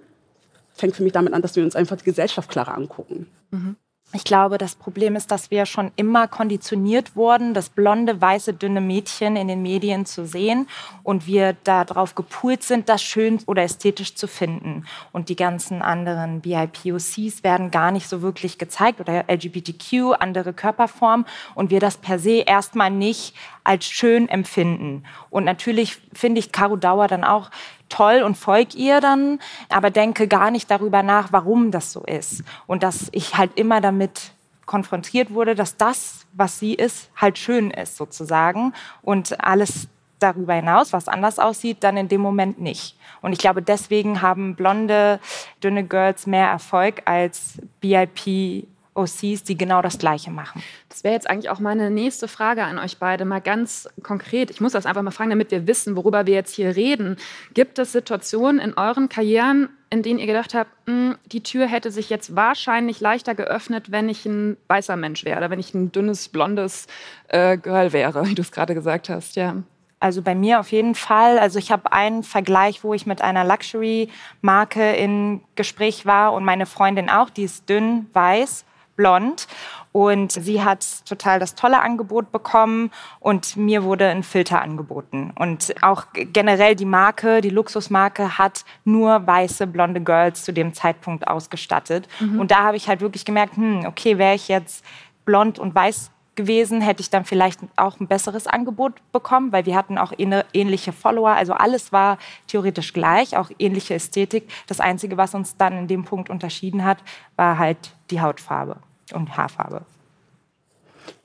fängt 0.72 0.96
für 0.96 1.04
mich 1.04 1.12
damit 1.12 1.32
an, 1.32 1.42
dass 1.42 1.54
wir 1.54 1.62
uns 1.62 1.76
einfach 1.76 1.96
die 1.96 2.04
Gesellschaft 2.04 2.50
klarer 2.50 2.74
angucken. 2.74 3.28
Mhm. 3.52 3.76
Ich 4.16 4.22
glaube, 4.22 4.58
das 4.58 4.76
Problem 4.76 5.16
ist, 5.16 5.32
dass 5.32 5.50
wir 5.50 5.66
schon 5.66 5.90
immer 5.96 6.28
konditioniert 6.28 7.16
wurden, 7.16 7.52
das 7.52 7.68
blonde, 7.68 8.20
weiße, 8.20 8.54
dünne 8.54 8.80
Mädchen 8.80 9.34
in 9.34 9.48
den 9.48 9.60
Medien 9.60 10.06
zu 10.06 10.24
sehen 10.24 10.68
und 11.02 11.26
wir 11.26 11.56
darauf 11.64 12.14
gepoolt 12.14 12.62
sind, 12.62 12.88
das 12.88 13.02
schön 13.02 13.40
oder 13.46 13.64
ästhetisch 13.64 14.14
zu 14.14 14.28
finden. 14.28 14.86
Und 15.10 15.30
die 15.30 15.36
ganzen 15.36 15.82
anderen 15.82 16.42
BIPOCs 16.42 17.42
werden 17.42 17.72
gar 17.72 17.90
nicht 17.90 18.08
so 18.08 18.22
wirklich 18.22 18.56
gezeigt 18.56 19.00
oder 19.00 19.24
LGBTQ, 19.28 20.14
andere 20.20 20.52
Körperformen 20.52 21.26
und 21.56 21.70
wir 21.70 21.80
das 21.80 21.96
per 21.96 22.20
se 22.20 22.44
erstmal 22.46 22.92
nicht 22.92 23.34
als 23.64 23.84
schön 23.84 24.28
empfinden. 24.28 25.02
Und 25.28 25.42
natürlich 25.42 26.00
finde 26.12 26.38
ich 26.38 26.52
Caro 26.52 26.76
Dauer 26.76 27.08
dann 27.08 27.24
auch 27.24 27.50
toll 27.94 28.22
und 28.22 28.36
folge 28.36 28.76
ihr 28.76 29.00
dann, 29.00 29.38
aber 29.68 29.90
denke 29.90 30.26
gar 30.26 30.50
nicht 30.50 30.70
darüber 30.70 31.02
nach, 31.02 31.32
warum 31.32 31.70
das 31.70 31.92
so 31.92 32.02
ist. 32.02 32.42
Und 32.66 32.82
dass 32.82 33.08
ich 33.12 33.36
halt 33.36 33.52
immer 33.56 33.80
damit 33.80 34.32
konfrontiert 34.66 35.32
wurde, 35.32 35.54
dass 35.54 35.76
das, 35.76 36.26
was 36.32 36.58
sie 36.58 36.74
ist, 36.74 37.10
halt 37.16 37.38
schön 37.38 37.70
ist 37.70 37.96
sozusagen 37.96 38.72
und 39.02 39.40
alles 39.44 39.88
darüber 40.18 40.54
hinaus, 40.54 40.92
was 40.92 41.06
anders 41.06 41.38
aussieht, 41.38 41.78
dann 41.80 41.96
in 41.96 42.08
dem 42.08 42.20
Moment 42.20 42.60
nicht. 42.60 42.96
Und 43.20 43.32
ich 43.32 43.38
glaube, 43.38 43.62
deswegen 43.62 44.22
haben 44.22 44.56
blonde, 44.56 45.20
dünne 45.62 45.84
Girls 45.84 46.26
mehr 46.26 46.48
Erfolg 46.48 47.02
als 47.04 47.58
BIP 47.80 48.66
OCs, 48.94 49.42
die 49.42 49.56
genau 49.56 49.82
das 49.82 49.98
Gleiche 49.98 50.30
machen. 50.30 50.62
Das 50.88 51.04
wäre 51.04 51.14
jetzt 51.14 51.28
eigentlich 51.28 51.50
auch 51.50 51.58
meine 51.58 51.90
nächste 51.90 52.28
Frage 52.28 52.64
an 52.64 52.78
euch 52.78 52.98
beide, 52.98 53.24
mal 53.24 53.40
ganz 53.40 53.88
konkret. 54.02 54.50
Ich 54.50 54.60
muss 54.60 54.72
das 54.72 54.86
einfach 54.86 55.02
mal 55.02 55.10
fragen, 55.10 55.30
damit 55.30 55.50
wir 55.50 55.66
wissen, 55.66 55.96
worüber 55.96 56.26
wir 56.26 56.34
jetzt 56.34 56.54
hier 56.54 56.76
reden. 56.76 57.16
Gibt 57.54 57.78
es 57.78 57.92
Situationen 57.92 58.60
in 58.60 58.74
euren 58.74 59.08
Karrieren, 59.08 59.68
in 59.90 60.02
denen 60.02 60.18
ihr 60.18 60.26
gedacht 60.26 60.54
habt, 60.54 60.70
mh, 60.86 60.94
hm, 60.94 61.18
die 61.26 61.42
Tür 61.42 61.66
hätte 61.66 61.90
sich 61.90 62.08
jetzt 62.08 62.36
wahrscheinlich 62.36 63.00
leichter 63.00 63.34
geöffnet, 63.34 63.90
wenn 63.90 64.08
ich 64.08 64.24
ein 64.26 64.56
weißer 64.68 64.96
Mensch 64.96 65.24
wäre 65.24 65.38
oder 65.38 65.50
wenn 65.50 65.60
ich 65.60 65.74
ein 65.74 65.90
dünnes, 65.92 66.28
blondes 66.28 66.86
äh, 67.28 67.56
Girl 67.56 67.92
wäre, 67.92 68.26
wie 68.28 68.34
du 68.34 68.42
es 68.42 68.52
gerade 68.52 68.74
gesagt 68.74 69.08
hast, 69.08 69.36
ja? 69.36 69.56
Also 69.98 70.20
bei 70.20 70.34
mir 70.34 70.60
auf 70.60 70.70
jeden 70.70 70.94
Fall. 70.94 71.38
Also 71.38 71.58
ich 71.58 71.72
habe 71.72 71.90
einen 71.92 72.24
Vergleich, 72.24 72.84
wo 72.84 72.92
ich 72.92 73.06
mit 73.06 73.22
einer 73.22 73.42
Luxury-Marke 73.42 74.92
in 74.96 75.40
Gespräch 75.54 76.04
war 76.04 76.34
und 76.34 76.44
meine 76.44 76.66
Freundin 76.66 77.08
auch, 77.08 77.30
die 77.30 77.44
ist 77.44 77.70
dünn, 77.70 78.06
weiß 78.12 78.66
blond. 78.96 79.46
Und 79.92 80.32
sie 80.32 80.64
hat 80.64 80.84
total 81.08 81.38
das 81.38 81.54
tolle 81.54 81.80
Angebot 81.80 82.32
bekommen 82.32 82.90
und 83.20 83.56
mir 83.56 83.84
wurde 83.84 84.08
ein 84.08 84.24
Filter 84.24 84.60
angeboten. 84.60 85.32
Und 85.38 85.72
auch 85.82 86.06
generell 86.12 86.74
die 86.74 86.84
Marke, 86.84 87.40
die 87.40 87.50
Luxusmarke 87.50 88.36
hat 88.36 88.64
nur 88.84 89.24
weiße, 89.24 89.68
blonde 89.68 90.00
Girls 90.00 90.42
zu 90.42 90.52
dem 90.52 90.74
Zeitpunkt 90.74 91.28
ausgestattet. 91.28 92.08
Mhm. 92.18 92.40
Und 92.40 92.50
da 92.50 92.64
habe 92.64 92.76
ich 92.76 92.88
halt 92.88 93.02
wirklich 93.02 93.24
gemerkt, 93.24 93.56
hm, 93.56 93.86
okay, 93.86 94.18
wäre 94.18 94.34
ich 94.34 94.48
jetzt 94.48 94.84
blond 95.24 95.60
und 95.60 95.74
weiß 95.74 96.10
gewesen, 96.36 96.80
hätte 96.80 97.00
ich 97.00 97.10
dann 97.10 97.24
vielleicht 97.24 97.60
auch 97.76 98.00
ein 98.00 98.08
besseres 98.08 98.46
Angebot 98.46 98.94
bekommen, 99.12 99.52
weil 99.52 99.66
wir 99.66 99.76
hatten 99.76 99.98
auch 99.98 100.12
ähnliche 100.18 100.92
Follower. 100.92 101.30
Also 101.30 101.52
alles 101.52 101.92
war 101.92 102.18
theoretisch 102.46 102.92
gleich, 102.92 103.36
auch 103.36 103.50
ähnliche 103.58 103.94
Ästhetik. 103.94 104.50
Das 104.66 104.80
Einzige, 104.80 105.16
was 105.16 105.34
uns 105.34 105.56
dann 105.56 105.78
in 105.78 105.86
dem 105.88 106.04
Punkt 106.04 106.30
unterschieden 106.30 106.84
hat, 106.84 106.98
war 107.36 107.58
halt 107.58 107.94
die 108.10 108.20
Hautfarbe 108.20 108.76
und 109.12 109.36
Haarfarbe. 109.36 109.82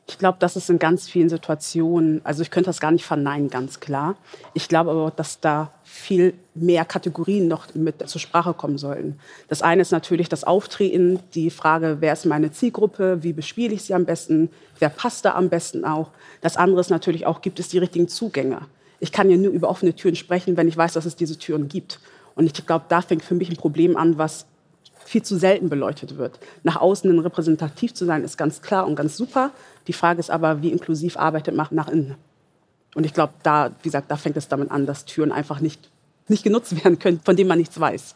Ich 0.09 0.17
glaube, 0.17 0.37
das 0.39 0.55
ist 0.55 0.71
in 0.71 0.79
ganz 0.79 1.07
vielen 1.07 1.29
Situationen, 1.29 2.21
also 2.23 2.41
ich 2.41 2.49
könnte 2.49 2.67
das 2.67 2.79
gar 2.79 2.89
nicht 2.89 3.05
verneinen, 3.05 3.51
ganz 3.51 3.79
klar. 3.79 4.15
Ich 4.55 4.67
glaube 4.67 4.89
aber, 4.89 5.11
dass 5.11 5.39
da 5.39 5.71
viel 5.83 6.33
mehr 6.55 6.83
Kategorien 6.83 7.47
noch 7.47 7.75
mit 7.75 8.09
zur 8.09 8.19
Sprache 8.19 8.55
kommen 8.55 8.79
sollten. 8.79 9.19
Das 9.49 9.61
eine 9.61 9.83
ist 9.83 9.91
natürlich 9.91 10.27
das 10.27 10.43
Auftreten, 10.43 11.19
die 11.35 11.51
Frage, 11.51 11.97
wer 11.99 12.13
ist 12.13 12.25
meine 12.25 12.51
Zielgruppe, 12.51 13.21
wie 13.21 13.33
bespiele 13.33 13.75
ich 13.75 13.83
sie 13.83 13.93
am 13.93 14.05
besten, 14.05 14.49
wer 14.79 14.89
passt 14.89 15.25
da 15.25 15.35
am 15.35 15.49
besten 15.49 15.85
auch. 15.85 16.09
Das 16.41 16.57
andere 16.57 16.81
ist 16.81 16.89
natürlich 16.89 17.27
auch, 17.27 17.41
gibt 17.41 17.59
es 17.59 17.67
die 17.69 17.77
richtigen 17.77 18.07
Zugänge. 18.07 18.61
Ich 18.99 19.11
kann 19.11 19.29
ja 19.29 19.37
nur 19.37 19.51
über 19.51 19.69
offene 19.69 19.93
Türen 19.93 20.15
sprechen, 20.15 20.57
wenn 20.57 20.67
ich 20.67 20.75
weiß, 20.75 20.93
dass 20.93 21.05
es 21.05 21.17
diese 21.17 21.37
Türen 21.37 21.67
gibt. 21.67 21.99
Und 22.33 22.47
ich 22.47 22.65
glaube, 22.65 22.85
da 22.89 23.03
fängt 23.03 23.23
für 23.23 23.35
mich 23.35 23.51
ein 23.51 23.57
Problem 23.57 23.95
an, 23.95 24.17
was 24.17 24.47
viel 25.09 25.23
zu 25.23 25.37
selten 25.37 25.69
beleuchtet 25.69 26.17
wird. 26.17 26.39
Nach 26.61 26.75
außen 26.75 27.17
repräsentativ 27.17 27.95
zu 27.95 28.05
sein, 28.05 28.23
ist 28.23 28.37
ganz 28.37 28.61
klar 28.61 28.85
und 28.85 28.95
ganz 28.95 29.17
super. 29.17 29.49
Die 29.87 29.93
Frage 29.93 30.19
ist 30.19 30.29
aber, 30.29 30.61
wie 30.61 30.71
inklusiv 30.71 31.17
arbeitet 31.17 31.55
man 31.55 31.65
nach 31.71 31.87
innen. 31.87 32.15
Und 32.93 33.07
ich 33.07 33.13
glaube, 33.15 33.33
da, 33.41 33.71
wie 33.81 33.87
gesagt, 33.87 34.11
da 34.11 34.17
fängt 34.17 34.37
es 34.37 34.49
damit 34.49 34.69
an, 34.69 34.85
dass 34.85 35.05
Türen 35.05 35.31
einfach 35.31 35.61
nicht, 35.61 35.89
nicht 36.27 36.43
genutzt 36.43 36.83
werden 36.83 36.99
können, 36.99 37.19
von 37.25 37.35
denen 37.35 37.47
man 37.47 37.57
nichts 37.57 37.79
weiß. 37.79 38.15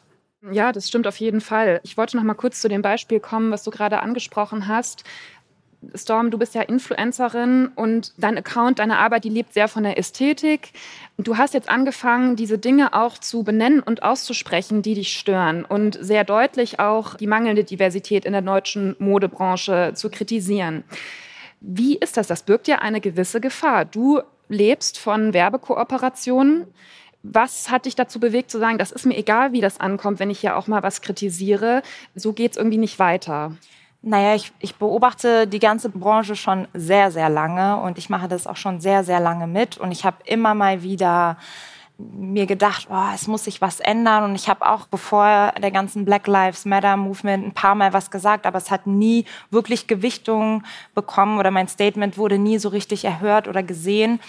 Ja, 0.52 0.72
das 0.72 0.88
stimmt 0.88 1.08
auf 1.08 1.18
jeden 1.18 1.42
Fall. 1.42 1.80
Ich 1.82 1.98
wollte 1.98 2.16
noch 2.16 2.24
mal 2.24 2.36
kurz 2.36 2.62
zu 2.62 2.68
dem 2.68 2.84
Beispiel 2.84 3.20
kommen, 3.20 3.50
was 3.50 3.64
du 3.64 3.72
gerade 3.72 4.00
angesprochen 4.00 4.68
hast. 4.68 5.04
Storm, 5.96 6.32
du 6.32 6.38
bist 6.38 6.56
ja 6.56 6.62
Influencerin 6.62 7.72
und 7.76 8.14
dein 8.18 8.38
Account, 8.38 8.80
deine 8.80 8.98
Arbeit, 8.98 9.24
die 9.24 9.30
lebt 9.30 9.54
sehr 9.54 9.68
von 9.68 9.84
der 9.84 9.98
Ästhetik. 9.98 10.72
Du 11.18 11.38
hast 11.38 11.54
jetzt 11.54 11.70
angefangen, 11.70 12.36
diese 12.36 12.58
Dinge 12.58 12.94
auch 12.94 13.18
zu 13.18 13.44
benennen 13.44 13.82
und 13.82 14.04
auszusprechen, 14.04 14.82
die 14.82 14.96
dich 14.96 15.18
stören 15.18 15.66
und 15.66 15.98
sehr 16.02 16.24
deutlich 16.24 16.80
auch 16.80 17.16
die 17.16 17.28
mangelnde 17.28 17.64
Diversität 17.64 18.26
in 18.26 18.34
der 18.34 18.42
deutschen 18.42 18.96
Modebranche 19.00 19.92
zu 19.96 20.10
kritisieren. 20.10 20.84
Wie 21.62 21.98
ist 21.98 22.18
das? 22.18 22.28
Das 22.28 22.44
birgt 22.44 22.68
ja 22.68 22.80
eine 22.80 23.00
gewisse 23.00 23.40
Gefahr. 23.40 23.86
Du 23.86 24.22
lebst 24.50 25.00
von 25.00 25.34
Werbekooperationen. 25.34 26.68
Was 27.24 27.72
hat 27.72 27.86
dich 27.86 27.96
dazu 27.96 28.20
bewegt 28.20 28.52
zu 28.52 28.60
sagen, 28.60 28.78
das 28.78 28.92
ist 28.92 29.06
mir 29.06 29.18
egal, 29.18 29.54
wie 29.54 29.62
das 29.62 29.80
ankommt, 29.80 30.20
wenn 30.20 30.30
ich 30.30 30.40
hier 30.40 30.58
auch 30.58 30.68
mal 30.68 30.84
was 30.84 31.02
kritisiere? 31.02 31.82
So 32.16 32.34
geht 32.34 32.52
es 32.52 32.58
irgendwie 32.58 32.78
nicht 32.78 33.00
weiter. 33.00 33.56
Naja, 34.06 34.36
ich, 34.36 34.52
ich 34.60 34.76
beobachte 34.76 35.48
die 35.48 35.60
ganze 35.60 35.88
Branche 35.88 36.36
schon 36.36 36.68
sehr, 36.74 37.10
sehr 37.10 37.30
lange 37.30 37.80
und 37.80 37.98
ich 37.98 38.10
mache 38.10 38.28
das 38.28 38.48
auch 38.48 38.58
schon 38.58 38.82
sehr, 38.82 39.06
sehr 39.06 39.22
lange 39.22 39.48
mit. 39.48 39.78
Und 39.78 39.94
ich 39.94 40.04
habe 40.04 40.18
immer 40.26 40.54
mal 40.54 40.84
wieder 40.84 41.38
mir 41.98 42.48
gedacht, 42.48 42.88
oh, 42.90 43.14
es 43.14 43.28
muss 43.28 43.44
sich 43.44 43.62
was 43.62 43.80
ändern. 43.80 44.24
Und 44.24 44.36
ich 44.36 44.50
habe 44.50 44.66
auch 44.66 44.88
bevor 44.88 45.54
der 45.62 45.72
ganzen 45.72 46.06
Black 46.06 46.28
Lives 46.28 46.66
Matter 46.66 46.98
Movement 46.98 47.46
ein 47.46 47.54
paar 47.54 47.76
Mal 47.76 47.94
was 47.94 48.10
gesagt, 48.10 48.46
aber 48.46 48.58
es 48.58 48.72
hat 48.72 48.88
nie 48.88 49.26
wirklich 49.52 49.88
Gewichtung 49.88 50.64
bekommen 50.96 51.40
oder 51.40 51.52
mein 51.52 51.68
Statement 51.68 52.18
wurde 52.18 52.40
nie 52.40 52.58
so 52.58 52.70
richtig 52.70 53.06
erhört 53.06 53.48
oder 53.48 53.62
gesehen. 53.62 54.20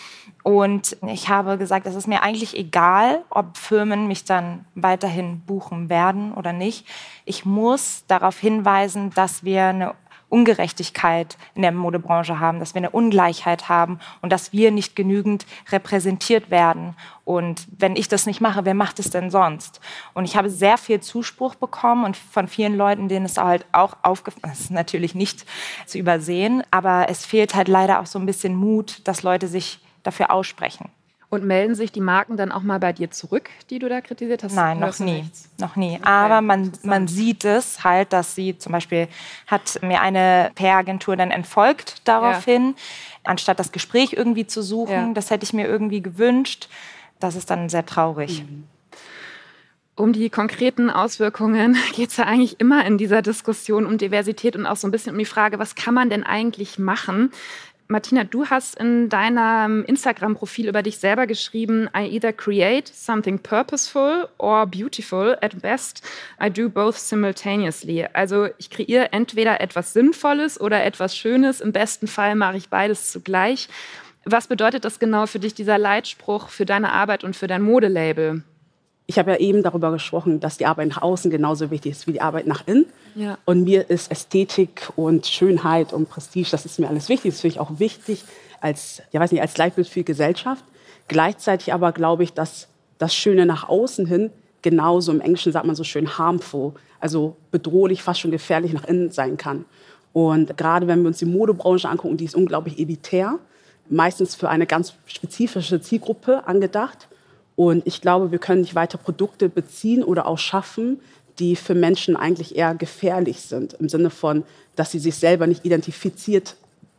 Und 0.43 0.99
ich 1.07 1.31
habe 1.31 1.57
gesagt, 1.57 1.87
es 1.87 1.95
ist 1.95 2.07
mir 2.07 2.23
eigentlich 2.23 2.57
egal, 2.57 3.25
ob 3.31 3.57
Firmen 3.57 4.07
mich 4.07 4.25
dann 4.25 4.67
weiterhin 4.75 5.41
buchen 5.41 5.89
werden 5.89 6.35
oder 6.35 6.53
nicht. 6.53 6.87
Ich 7.25 7.47
muss 7.47 8.05
darauf 8.09 8.39
hinweisen, 8.39 9.11
dass 9.11 9.43
wir 9.43 9.65
eine 9.65 9.95
Ungerechtigkeit 10.35 11.39
in 11.55 11.63
der 11.63 11.71
Modebranche 11.71 12.41
haben, 12.41 12.59
dass 12.59 12.75
wir 12.75 12.81
eine 12.81 12.91
Ungleichheit 12.91 13.69
haben 13.69 14.01
und 14.21 14.33
dass 14.33 14.53
wir 14.53 14.73
nicht 14.73 14.97
genügend 14.97 15.47
repräsentiert 15.71 16.51
werden. 16.51 16.97
Und 17.25 17.69
wenn 17.79 17.95
ich 17.95 18.09
das 18.09 18.27
nicht 18.27 18.41
mache, 18.41 18.65
wer 18.65 18.75
macht 18.75 18.99
es 18.99 19.11
denn 19.11 19.31
sonst? 19.31 19.81
Und 20.13 20.25
ich 20.25 20.37
habe 20.37 20.51
sehr 20.51 20.77
viel 20.77 21.01
Zuspruch 21.01 21.55
bekommen 21.55 22.05
und 22.05 22.17
von 22.17 22.49
vielen 22.49 22.77
Leuten, 22.77 23.09
denen 23.09 23.27
es 23.27 23.37
halt 23.37 23.65
auch 23.71 23.97
aufgefallen 24.03 24.53
ist, 24.59 24.73
natürlich 24.73 25.15
nicht 25.15 25.47
zu 25.87 25.99
übersehen, 25.99 26.65
aber 26.73 27.07
es 27.09 27.25
fehlt 27.25 27.55
halt 27.55 27.69
leider 27.69 28.01
auch 28.01 28.07
so 28.07 28.19
ein 28.19 28.27
bisschen 28.27 28.57
Mut, 28.57 29.07
dass 29.07 29.23
Leute 29.23 29.47
sich 29.47 29.79
dafür 30.03 30.33
aussprechen. 30.33 30.91
Und 31.35 31.45
melden 31.45 31.75
sich 31.75 31.91
die 31.91 32.01
Marken 32.01 32.37
dann 32.37 32.53
auch 32.53 32.63
mal 32.63 32.79
bei 32.79 32.93
dir 32.93 33.11
zurück, 33.11 33.51
die 33.69 33.81
du 33.81 33.89
da 33.89 34.01
kritisiert 34.01 34.45
hast? 34.45 34.55
Nein, 34.55 34.79
noch 34.79 35.01
nie. 35.01 35.25
Noch 35.59 35.75
nie. 35.75 35.99
Aber 36.05 36.41
man, 36.43 36.71
man 36.85 37.09
sieht 37.09 37.45
es 37.45 37.83
halt, 37.83 38.13
dass 38.13 38.37
sie 38.37 38.57
zum 38.57 38.71
Beispiel 38.71 39.09
hat 39.49 39.81
mir 39.83 40.01
eine 40.01 40.53
PR-Agentur 40.55 41.17
dann 41.17 41.33
entfolgt 41.33 42.07
daraufhin, 42.07 42.69
ja. 42.69 42.75
anstatt 43.25 43.59
das 43.59 43.73
Gespräch 43.73 44.13
irgendwie 44.13 44.47
zu 44.47 44.63
suchen. 44.63 45.09
Ja. 45.09 45.13
Das 45.13 45.31
hätte 45.31 45.43
ich 45.43 45.53
mir 45.53 45.67
irgendwie 45.67 46.03
gewünscht. 46.03 46.69
Das 47.19 47.35
ist 47.35 47.51
dann 47.51 47.69
sehr 47.69 47.85
traurig. 47.85 48.45
Mhm. 48.45 48.69
Um 49.97 50.13
die 50.13 50.31
konkreten 50.31 50.91
Auswirkungen 50.91 51.77
geht 51.97 52.11
es 52.11 52.17
ja 52.17 52.27
eigentlich 52.27 52.61
immer 52.61 52.87
in 52.87 52.97
dieser 52.97 53.23
Diskussion 53.23 53.87
um 53.87 53.99
Diversität 53.99 54.55
und 54.55 54.67
auch 54.67 54.77
so 54.77 54.87
ein 54.87 54.93
bisschen 54.93 55.13
um 55.13 55.19
die 55.19 55.25
Frage, 55.25 55.59
was 55.59 55.75
kann 55.75 55.95
man 55.95 56.11
denn 56.11 56.23
eigentlich 56.23 56.79
machen? 56.79 57.33
Martina, 57.87 58.25
du 58.25 58.47
hast 58.47 58.77
in 58.77 59.11
deinem 59.11 59.85
Instagram-Profil 59.85 60.69
über 60.69 60.83
dich 60.83 60.97
selber 60.97 61.27
geschrieben, 61.27 61.89
I 61.95 62.07
either 62.17 62.33
create 62.33 62.89
something 62.89 63.39
purposeful 63.39 64.29
or 64.39 64.67
beautiful. 64.67 65.37
At 65.43 65.61
best, 65.61 66.03
I 66.43 66.49
do 66.49 66.71
both 66.71 66.97
simultaneously. 66.97 68.07
Also 68.15 68.49
ich 68.57 68.71
kreiere 68.71 69.13
entweder 69.13 69.61
etwas 69.61 69.93
Sinnvolles 69.93 70.59
oder 70.59 70.83
etwas 70.83 71.15
Schönes. 71.15 71.61
Im 71.61 71.73
besten 71.73 72.07
Fall 72.07 72.37
mache 72.37 72.57
ich 72.57 72.71
beides 72.71 73.13
zugleich. 73.13 73.69
Was 74.25 74.47
bedeutet 74.47 74.87
das 74.87 74.99
genau 74.99 75.27
für 75.27 75.39
dich, 75.39 75.53
dieser 75.53 75.77
Leitspruch 75.77 76.49
für 76.49 76.65
deine 76.65 76.91
Arbeit 76.91 77.23
und 77.23 77.37
für 77.37 77.49
dein 77.49 77.61
Modelabel? 77.61 78.43
Ich 79.07 79.19
habe 79.19 79.33
ja 79.33 79.37
eben 79.37 79.63
darüber 79.63 79.93
gesprochen, 79.93 80.41
dass 80.41 80.57
die 80.57 80.67
Arbeit 80.67 80.89
nach 80.89 81.03
außen 81.03 81.31
genauso 81.31 81.71
wichtig 81.71 81.93
ist 81.93 82.07
wie 82.07 82.13
die 82.13 82.21
Arbeit 82.21 82.47
nach 82.47 82.67
innen. 82.67 82.87
Ja. 83.15 83.39
Und 83.45 83.65
mir 83.65 83.91
ist 83.91 84.11
Ästhetik 84.11 84.91
und 84.97 85.27
Schönheit 85.27 85.93
und 85.93 86.09
Prestige, 86.09 86.49
das 86.51 86.65
ist 86.65 86.79
mir 86.79 86.89
alles 86.89 87.09
wichtig. 87.09 87.33
Das 87.33 87.41
finde 87.43 87.55
ich 87.55 87.61
auch 87.61 87.79
wichtig 87.79 88.25
als, 88.61 89.03
ja 89.13 89.21
weiß 89.21 89.33
nicht, 89.33 89.43
als 89.43 89.57
Leitbild 89.59 89.89
für 89.89 90.01
die 90.01 90.05
Gesellschaft. 90.07 90.65
Gleichzeitig 91.09 91.75
aber 91.75 91.93
glaube 91.93 92.23
ich, 92.23 92.33
dass 92.33 92.69
das 92.99 93.15
Schöne 93.15 93.45
nach 93.45 93.69
außen 93.69 94.07
hin 94.07 94.31
genauso, 94.63 95.13
im 95.13 95.21
Englischen 95.21 95.53
sagt 95.53 95.67
man 95.67 95.77
so 95.77 95.85
schön 95.85 96.17
harmful, 96.17 96.73
also 96.99 97.37
bedrohlich, 97.51 98.03
fast 98.03 98.21
schon 98.21 98.31
gefährlich 98.31 98.73
nach 98.73 98.85
innen 98.85 99.11
sein 99.11 99.37
kann. 99.37 99.67
Und 100.15 100.57
gerade 100.57 100.87
wenn 100.87 101.03
wir 101.03 101.09
uns 101.09 101.19
die 101.19 101.27
Modebranche 101.27 101.89
angucken, 101.89 102.17
die 102.17 102.25
ist 102.25 102.35
unglaublich 102.35 102.79
elitär, 102.79 103.39
meistens 103.91 104.35
für 104.35 104.49
eine 104.49 104.67
ganz 104.67 104.95
spezifische 105.07 105.83
Zielgruppe 105.83 106.47
angedacht. 106.47 107.09
Und 107.57 107.87
ich 107.87 108.01
glaube, 108.01 108.31
wir 108.33 108.39
können 108.39 108.63
nicht 108.63 108.75
weiter 108.75 108.99
Produkte 108.99 109.49
beziehen 109.49 110.03
oder 110.03 110.27
auch 110.27 110.39
schaffen, 110.39 111.01
die 111.39 111.57
für 111.57 111.75
Menschen 111.75 112.17
eigentlich 112.17 112.57
eher 112.57 112.75
gefährlich 112.75 113.41
sind, 113.41 113.75
im 113.75 113.89
Sinne 113.89 114.11
von, 114.11 114.45
dass 114.77 114.91
sie 114.91 114.99
sich 114.99 115.17
selber 115.17 115.47
nicht 115.47 115.65
identifiziert 115.65 116.57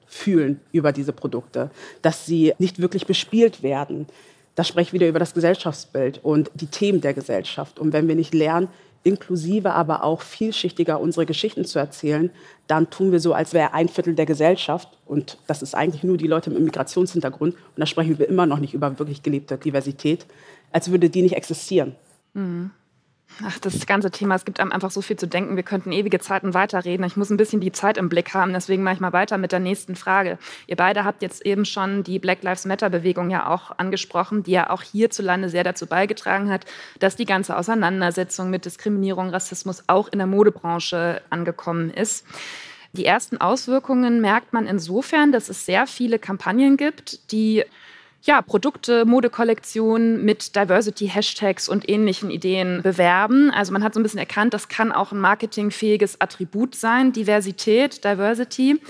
fühlen 0.07 0.59
über 0.71 0.91
diese 0.91 1.13
Produkte, 1.13 1.69
dass 2.01 2.25
sie 2.25 2.53
nicht 2.57 2.79
wirklich 2.79 3.05
bespielt 3.05 3.63
werden. 3.63 4.07
Das 4.55 4.67
spricht 4.67 4.93
wieder 4.93 5.07
über 5.07 5.19
das 5.19 5.33
Gesellschaftsbild 5.33 6.21
und 6.23 6.49
die 6.53 6.67
Themen 6.67 7.01
der 7.01 7.13
Gesellschaft. 7.13 7.77
Und 7.79 7.91
wenn 7.91 8.07
wir 8.07 8.15
nicht 8.15 8.33
lernen, 8.33 8.69
inklusive, 9.05 9.73
aber 9.73 10.03
auch 10.03 10.21
vielschichtiger 10.21 10.99
unsere 10.99 11.25
Geschichten 11.25 11.63
zu 11.63 11.77
erzählen, 11.77 12.31
dann 12.67 12.89
tun 12.89 13.11
wir 13.11 13.19
so, 13.19 13.33
als 13.33 13.53
wäre 13.53 13.73
ein 13.73 13.87
Viertel 13.87 14.15
der 14.15 14.25
Gesellschaft, 14.25 14.89
und 15.05 15.37
das 15.47 15.61
ist 15.61 15.75
eigentlich 15.75 16.03
nur 16.03 16.17
die 16.17 16.27
Leute 16.27 16.49
mit 16.49 16.61
Migrationshintergrund, 16.61 17.53
und 17.53 17.77
da 17.77 17.85
sprechen 17.85 18.17
wir 18.17 18.27
immer 18.27 18.47
noch 18.47 18.59
nicht 18.59 18.73
über 18.73 18.97
wirklich 18.97 19.21
gelebte 19.21 19.57
Diversität, 19.57 20.25
als 20.71 20.89
würde 20.89 21.09
die 21.09 21.21
nicht 21.21 21.35
existieren. 21.35 21.95
Mhm. 22.33 22.71
Ach, 23.43 23.59
das 23.59 23.85
ganze 23.85 24.11
Thema, 24.11 24.35
es 24.35 24.45
gibt 24.45 24.61
einem 24.61 24.71
einfach 24.71 24.91
so 24.91 25.01
viel 25.01 25.17
zu 25.17 25.27
denken. 25.27 25.57
Wir 25.57 25.63
könnten 25.63 25.91
ewige 25.91 26.19
Zeiten 26.19 26.53
weiterreden. 26.53 27.05
Ich 27.05 27.17
muss 27.17 27.29
ein 27.29 27.37
bisschen 27.37 27.59
die 27.59 27.73
Zeit 27.73 27.97
im 27.97 28.07
Blick 28.07 28.33
haben, 28.33 28.53
deswegen 28.53 28.81
mache 28.81 28.95
ich 28.95 28.99
mal 29.01 29.11
weiter 29.11 29.37
mit 29.37 29.51
der 29.51 29.59
nächsten 29.59 29.95
Frage. 29.95 30.37
Ihr 30.67 30.77
beide 30.77 31.03
habt 31.03 31.21
jetzt 31.21 31.45
eben 31.45 31.65
schon 31.65 32.03
die 32.03 32.19
Black 32.19 32.43
Lives 32.43 32.65
Matter-Bewegung 32.65 33.29
ja 33.29 33.49
auch 33.49 33.77
angesprochen, 33.77 34.43
die 34.43 34.51
ja 34.51 34.69
auch 34.69 34.83
hierzulande 34.83 35.49
sehr 35.49 35.65
dazu 35.65 35.85
beigetragen 35.85 36.49
hat, 36.49 36.65
dass 36.99 37.17
die 37.17 37.25
ganze 37.25 37.57
Auseinandersetzung 37.57 38.49
mit 38.49 38.63
Diskriminierung, 38.63 39.29
Rassismus 39.29 39.83
auch 39.87 40.07
in 40.07 40.19
der 40.19 40.27
Modebranche 40.27 41.21
angekommen 41.29 41.89
ist. 41.89 42.25
Die 42.93 43.05
ersten 43.05 43.41
Auswirkungen 43.41 44.21
merkt 44.21 44.53
man 44.53 44.65
insofern, 44.65 45.33
dass 45.33 45.49
es 45.49 45.65
sehr 45.65 45.87
viele 45.87 46.19
Kampagnen 46.19 46.77
gibt, 46.77 47.33
die 47.33 47.65
ja, 48.25 48.41
Produkte, 48.41 49.05
Modekollektionen 49.05 50.25
mit 50.25 50.55
Diversity-Hashtags 50.55 51.69
und 51.69 51.87
ähnlichen 51.87 52.31
Ideen 52.31 52.81
bewerben. 52.81 53.51
Also 53.51 53.71
man 53.71 53.83
hat 53.83 53.93
so 53.93 53.99
ein 53.99 54.03
bisschen 54.03 54.19
erkannt, 54.19 54.53
das 54.53 54.67
kann 54.67 54.91
auch 54.91 55.11
ein 55.11 55.19
marketingfähiges 55.19 56.19
Attribut 56.19 56.75
sein, 56.75 57.13
Diversität, 57.13 58.03
Diversity. 58.03 58.81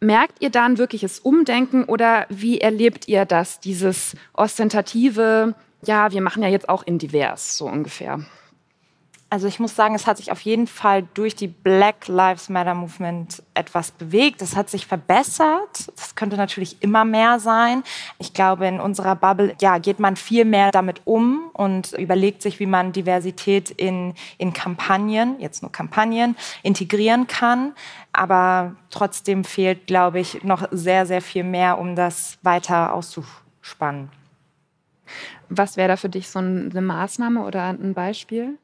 Merkt 0.00 0.42
ihr 0.42 0.50
da 0.50 0.66
ein 0.66 0.76
wirkliches 0.76 1.18
Umdenken 1.18 1.84
oder 1.84 2.26
wie 2.28 2.60
erlebt 2.60 3.08
ihr 3.08 3.24
das, 3.24 3.60
dieses 3.60 4.14
ostentative, 4.34 5.54
ja, 5.82 6.12
wir 6.12 6.20
machen 6.20 6.42
ja 6.42 6.50
jetzt 6.50 6.68
auch 6.68 6.82
in 6.82 6.98
divers, 6.98 7.56
so 7.56 7.64
ungefähr? 7.64 8.20
Also 9.36 9.48
ich 9.48 9.60
muss 9.60 9.76
sagen, 9.76 9.94
es 9.94 10.06
hat 10.06 10.16
sich 10.16 10.32
auf 10.32 10.40
jeden 10.40 10.66
Fall 10.66 11.06
durch 11.12 11.36
die 11.36 11.48
Black 11.48 12.08
Lives 12.08 12.48
Matter 12.48 12.72
Movement 12.72 13.42
etwas 13.52 13.90
bewegt. 13.90 14.40
Es 14.40 14.56
hat 14.56 14.70
sich 14.70 14.86
verbessert. 14.86 15.92
Das 15.94 16.14
könnte 16.14 16.38
natürlich 16.38 16.78
immer 16.80 17.04
mehr 17.04 17.38
sein. 17.38 17.82
Ich 18.18 18.32
glaube, 18.32 18.66
in 18.66 18.80
unserer 18.80 19.14
Bubble 19.14 19.54
ja, 19.60 19.76
geht 19.76 20.00
man 20.00 20.16
viel 20.16 20.46
mehr 20.46 20.70
damit 20.70 21.02
um 21.04 21.50
und 21.52 21.92
überlegt 21.98 22.40
sich, 22.40 22.60
wie 22.60 22.66
man 22.66 22.92
Diversität 22.92 23.70
in, 23.70 24.14
in 24.38 24.54
Kampagnen, 24.54 25.38
jetzt 25.38 25.60
nur 25.60 25.70
Kampagnen, 25.70 26.34
integrieren 26.62 27.26
kann. 27.26 27.74
Aber 28.14 28.74
trotzdem 28.88 29.44
fehlt, 29.44 29.86
glaube 29.86 30.18
ich, 30.18 30.44
noch 30.44 30.66
sehr, 30.70 31.04
sehr 31.04 31.20
viel 31.20 31.44
mehr, 31.44 31.76
um 31.76 31.94
das 31.94 32.38
weiter 32.40 32.94
auszuspannen. 32.94 34.08
Was 35.50 35.76
wäre 35.76 35.88
da 35.88 35.96
für 35.96 36.08
dich 36.08 36.28
so 36.28 36.38
eine 36.38 36.80
Maßnahme 36.80 37.44
oder 37.44 37.64
ein 37.64 37.94
Beispiel? 37.94 38.58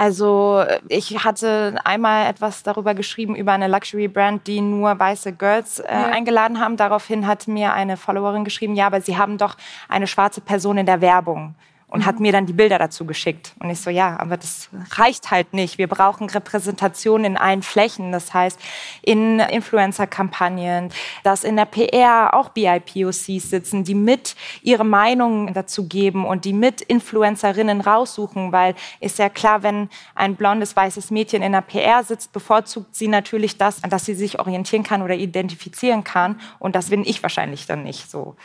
Also 0.00 0.64
ich 0.88 1.24
hatte 1.26 1.74
einmal 1.84 2.26
etwas 2.26 2.62
darüber 2.62 2.94
geschrieben 2.94 3.36
über 3.36 3.52
eine 3.52 3.68
Luxury-Brand, 3.68 4.46
die 4.46 4.62
nur 4.62 4.98
weiße 4.98 5.34
Girls 5.34 5.80
äh, 5.80 5.92
ja. 5.92 6.06
eingeladen 6.06 6.58
haben. 6.58 6.78
Daraufhin 6.78 7.26
hat 7.26 7.46
mir 7.46 7.74
eine 7.74 7.98
Followerin 7.98 8.44
geschrieben, 8.44 8.74
ja, 8.74 8.86
aber 8.86 9.02
sie 9.02 9.18
haben 9.18 9.36
doch 9.36 9.58
eine 9.90 10.06
schwarze 10.06 10.40
Person 10.40 10.78
in 10.78 10.86
der 10.86 11.02
Werbung 11.02 11.54
und 11.90 12.00
mhm. 12.00 12.06
hat 12.06 12.20
mir 12.20 12.32
dann 12.32 12.46
die 12.46 12.52
Bilder 12.52 12.78
dazu 12.78 13.04
geschickt. 13.04 13.52
Und 13.58 13.68
ich 13.68 13.80
so, 13.80 13.90
ja, 13.90 14.18
aber 14.18 14.36
das 14.36 14.68
reicht 14.92 15.30
halt 15.30 15.52
nicht. 15.52 15.76
Wir 15.76 15.88
brauchen 15.88 16.30
Repräsentation 16.30 17.24
in 17.24 17.36
allen 17.36 17.62
Flächen. 17.62 18.12
Das 18.12 18.32
heißt, 18.32 18.58
in 19.02 19.40
Influencer-Kampagnen, 19.40 20.90
dass 21.24 21.44
in 21.44 21.56
der 21.56 21.64
PR 21.64 22.34
auch 22.34 22.50
BIPOCs 22.50 23.26
sitzen, 23.26 23.84
die 23.84 23.94
mit 23.94 24.36
ihre 24.62 24.84
Meinungen 24.84 25.52
dazu 25.52 25.88
geben 25.88 26.24
und 26.24 26.44
die 26.44 26.52
mit 26.52 26.80
Influencerinnen 26.80 27.80
raussuchen, 27.80 28.52
weil 28.52 28.74
ist 29.00 29.18
ja 29.18 29.28
klar, 29.28 29.62
wenn 29.62 29.88
ein 30.14 30.36
blondes, 30.36 30.76
weißes 30.76 31.10
Mädchen 31.10 31.42
in 31.42 31.52
der 31.52 31.60
PR 31.60 32.04
sitzt, 32.04 32.32
bevorzugt 32.32 32.94
sie 32.94 33.08
natürlich 33.08 33.58
das, 33.58 33.82
an 33.82 33.90
das 33.90 34.04
sie 34.04 34.14
sich 34.14 34.38
orientieren 34.38 34.84
kann 34.84 35.02
oder 35.02 35.14
identifizieren 35.14 36.04
kann. 36.04 36.40
Und 36.60 36.76
das 36.76 36.90
bin 36.90 37.04
ich 37.04 37.22
wahrscheinlich 37.22 37.66
dann 37.66 37.82
nicht 37.82 38.10
so. 38.10 38.36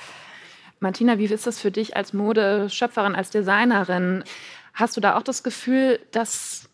Martina, 0.79 1.17
wie 1.17 1.25
ist 1.25 1.48
das 1.48 1.60
für 1.60 1.72
dich 1.72 1.96
als 1.96 2.13
Modeschöpferin, 2.13 3.15
als 3.15 3.29
Designerin? 3.29 4.24
Hast 4.74 4.98
du 4.98 5.01
da 5.01 5.17
auch 5.17 5.24
das 5.24 5.44
Gefühl, 5.44 6.00
dass 6.12 6.70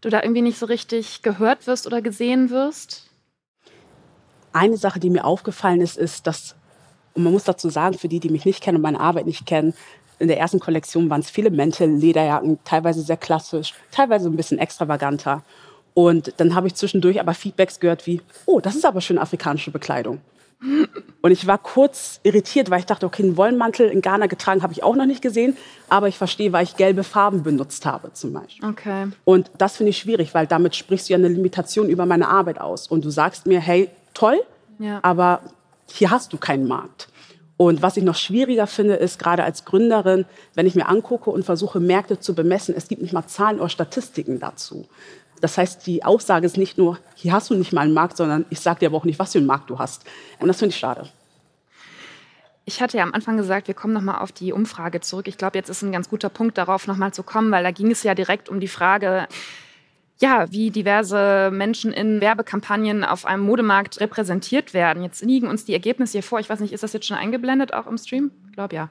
du 0.00 0.08
da 0.08 0.22
irgendwie 0.22 0.42
nicht 0.42 0.58
so 0.58 0.66
richtig 0.66 1.22
gehört 1.22 1.66
wirst 1.66 1.86
oder 1.86 2.00
gesehen 2.00 2.50
wirst? 2.50 3.10
Eine 4.52 4.76
Sache, 4.76 5.00
die 5.00 5.10
mir 5.10 5.24
aufgefallen 5.24 5.80
ist, 5.80 5.98
ist, 5.98 6.26
dass 6.26 6.54
Und 7.14 7.24
man 7.24 7.32
muss 7.32 7.44
dazu 7.44 7.68
sagen, 7.68 7.98
für 7.98 8.08
die, 8.08 8.20
die 8.20 8.30
mich 8.30 8.44
nicht 8.44 8.62
kennen 8.62 8.76
und 8.76 8.82
meine 8.82 9.00
Arbeit 9.00 9.26
nicht 9.26 9.46
kennen, 9.46 9.74
in 10.18 10.28
der 10.28 10.38
ersten 10.38 10.60
Kollektion 10.60 11.10
waren 11.10 11.20
es 11.20 11.30
viele 11.30 11.50
Mäntel, 11.50 11.90
Lederjacken, 11.90 12.58
teilweise 12.64 13.02
sehr 13.02 13.18
klassisch, 13.18 13.74
teilweise 13.90 14.28
ein 14.28 14.36
bisschen 14.36 14.58
extravaganter. 14.58 15.42
Und 15.92 16.32
dann 16.38 16.54
habe 16.54 16.66
ich 16.66 16.74
zwischendurch 16.74 17.20
aber 17.20 17.34
Feedbacks 17.34 17.80
gehört 17.80 18.06
wie, 18.06 18.20
oh, 18.46 18.60
das 18.60 18.76
ist 18.76 18.84
aber 18.84 19.00
schön 19.00 19.18
afrikanische 19.18 19.70
Bekleidung. 19.70 20.20
Und 21.22 21.30
ich 21.30 21.46
war 21.46 21.58
kurz 21.58 22.20
irritiert, 22.22 22.70
weil 22.70 22.80
ich 22.80 22.86
dachte, 22.86 23.04
okay, 23.06 23.22
einen 23.22 23.36
Wollenmantel 23.36 23.88
in 23.90 24.00
Ghana 24.00 24.26
getragen 24.26 24.62
habe 24.62 24.72
ich 24.72 24.82
auch 24.82 24.96
noch 24.96 25.04
nicht 25.06 25.20
gesehen, 25.22 25.56
aber 25.88 26.08
ich 26.08 26.16
verstehe, 26.18 26.52
weil 26.52 26.64
ich 26.64 26.76
gelbe 26.76 27.04
Farben 27.04 27.42
benutzt 27.42 27.84
habe 27.84 28.12
zum 28.12 28.32
Beispiel. 28.32 28.68
Okay. 28.68 29.08
Und 29.24 29.50
das 29.58 29.76
finde 29.76 29.90
ich 29.90 29.98
schwierig, 29.98 30.34
weil 30.34 30.46
damit 30.46 30.74
sprichst 30.74 31.08
du 31.08 31.12
ja 31.12 31.18
eine 31.18 31.28
Limitation 31.28 31.88
über 31.88 32.06
meine 32.06 32.28
Arbeit 32.28 32.60
aus. 32.60 32.86
Und 32.88 33.04
du 33.04 33.10
sagst 33.10 33.46
mir, 33.46 33.60
hey, 33.60 33.90
toll, 34.14 34.40
Ja. 34.78 35.00
aber 35.02 35.40
hier 35.88 36.10
hast 36.10 36.32
du 36.32 36.38
keinen 36.38 36.66
Markt. 36.66 37.08
Und 37.58 37.80
was 37.80 37.96
ich 37.96 38.04
noch 38.04 38.16
schwieriger 38.16 38.66
finde, 38.66 38.94
ist 38.94 39.18
gerade 39.18 39.42
als 39.42 39.64
Gründerin, 39.64 40.26
wenn 40.54 40.66
ich 40.66 40.74
mir 40.74 40.88
angucke 40.88 41.30
und 41.30 41.44
versuche, 41.44 41.80
Märkte 41.80 42.20
zu 42.20 42.34
bemessen, 42.34 42.74
es 42.76 42.88
gibt 42.88 43.00
nicht 43.00 43.12
mal 43.14 43.26
Zahlen 43.26 43.58
oder 43.60 43.70
Statistiken 43.70 44.38
dazu. 44.40 44.86
Das 45.40 45.58
heißt, 45.58 45.86
die 45.86 46.04
Aussage 46.04 46.46
ist 46.46 46.56
nicht 46.56 46.78
nur, 46.78 46.98
hier 47.14 47.32
hast 47.32 47.50
du 47.50 47.54
nicht 47.54 47.72
mal 47.72 47.82
einen 47.82 47.94
Markt, 47.94 48.16
sondern 48.16 48.44
ich 48.50 48.60
sage 48.60 48.80
dir 48.80 48.86
aber 48.86 48.96
auch 48.96 49.04
nicht, 49.04 49.18
was 49.18 49.32
für 49.32 49.38
einen 49.38 49.46
Markt 49.46 49.70
du 49.70 49.78
hast. 49.78 50.04
Und 50.38 50.48
das 50.48 50.58
finde 50.58 50.72
ich 50.72 50.78
schade. 50.78 51.08
Ich 52.64 52.80
hatte 52.80 52.96
ja 52.96 53.04
am 53.04 53.14
Anfang 53.14 53.36
gesagt, 53.36 53.68
wir 53.68 53.74
kommen 53.74 53.94
nochmal 53.94 54.18
auf 54.18 54.32
die 54.32 54.52
Umfrage 54.52 55.00
zurück. 55.00 55.28
Ich 55.28 55.38
glaube, 55.38 55.56
jetzt 55.56 55.68
ist 55.68 55.82
ein 55.82 55.92
ganz 55.92 56.08
guter 56.08 56.28
Punkt, 56.28 56.58
darauf 56.58 56.88
nochmal 56.88 57.14
zu 57.14 57.22
kommen, 57.22 57.52
weil 57.52 57.62
da 57.62 57.70
ging 57.70 57.90
es 57.90 58.02
ja 58.02 58.14
direkt 58.14 58.48
um 58.48 58.58
die 58.58 58.66
Frage, 58.66 59.28
ja, 60.18 60.50
wie 60.50 60.70
diverse 60.70 61.50
Menschen 61.52 61.92
in 61.92 62.20
Werbekampagnen 62.20 63.04
auf 63.04 63.26
einem 63.26 63.42
Modemarkt 63.42 64.00
repräsentiert 64.00 64.74
werden. 64.74 65.02
Jetzt 65.02 65.22
liegen 65.22 65.46
uns 65.46 65.64
die 65.64 65.74
Ergebnisse 65.74 66.12
hier 66.12 66.22
vor. 66.22 66.40
Ich 66.40 66.48
weiß 66.48 66.60
nicht, 66.60 66.72
ist 66.72 66.82
das 66.82 66.92
jetzt 66.92 67.06
schon 67.06 67.16
eingeblendet, 67.16 67.72
auch 67.72 67.86
im 67.86 67.98
Stream? 67.98 68.30
Glaube 68.56 68.74
ja. 68.74 68.88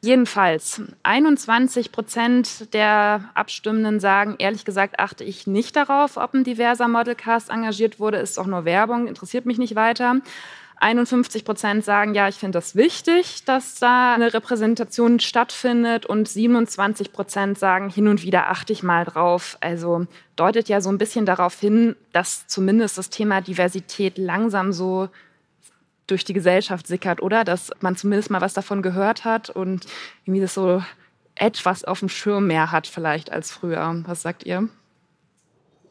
Jedenfalls, 0.00 0.82
21 1.04 1.92
Prozent 1.92 2.74
der 2.74 3.30
Abstimmenden 3.34 4.00
sagen, 4.00 4.34
ehrlich 4.38 4.64
gesagt, 4.64 4.98
achte 4.98 5.22
ich 5.22 5.46
nicht 5.46 5.76
darauf, 5.76 6.16
ob 6.16 6.34
ein 6.34 6.42
diverser 6.42 6.88
Modelcast 6.88 7.48
engagiert 7.48 8.00
wurde. 8.00 8.18
Ist 8.18 8.38
auch 8.38 8.46
nur 8.46 8.64
Werbung, 8.64 9.06
interessiert 9.06 9.46
mich 9.46 9.56
nicht 9.56 9.76
weiter. 9.76 10.16
51 10.78 11.44
Prozent 11.44 11.84
sagen, 11.84 12.14
ja, 12.14 12.28
ich 12.28 12.34
finde 12.34 12.58
das 12.58 12.74
wichtig, 12.74 13.44
dass 13.44 13.76
da 13.76 14.14
eine 14.14 14.34
Repräsentation 14.34 15.20
stattfindet. 15.20 16.06
Und 16.06 16.28
27 16.28 17.12
Prozent 17.12 17.56
sagen, 17.56 17.88
hin 17.88 18.08
und 18.08 18.24
wieder 18.24 18.50
achte 18.50 18.72
ich 18.72 18.82
mal 18.82 19.04
drauf. 19.04 19.56
Also 19.60 20.08
deutet 20.34 20.68
ja 20.68 20.80
so 20.80 20.90
ein 20.90 20.98
bisschen 20.98 21.24
darauf 21.24 21.58
hin, 21.60 21.94
dass 22.12 22.48
zumindest 22.48 22.98
das 22.98 23.10
Thema 23.10 23.40
Diversität 23.40 24.18
langsam 24.18 24.72
so 24.72 25.08
durch 26.06 26.24
die 26.24 26.32
Gesellschaft 26.32 26.86
sickert, 26.86 27.22
oder? 27.22 27.44
Dass 27.44 27.70
man 27.80 27.96
zumindest 27.96 28.30
mal 28.30 28.40
was 28.40 28.54
davon 28.54 28.82
gehört 28.82 29.24
hat 29.24 29.50
und 29.50 29.86
irgendwie 30.24 30.40
das 30.40 30.54
so 30.54 30.82
etwas 31.34 31.84
auf 31.84 32.00
dem 32.00 32.08
Schirm 32.08 32.46
mehr 32.46 32.70
hat 32.72 32.86
vielleicht 32.86 33.32
als 33.32 33.50
früher. 33.50 34.02
Was 34.06 34.22
sagt 34.22 34.44
ihr? 34.44 34.68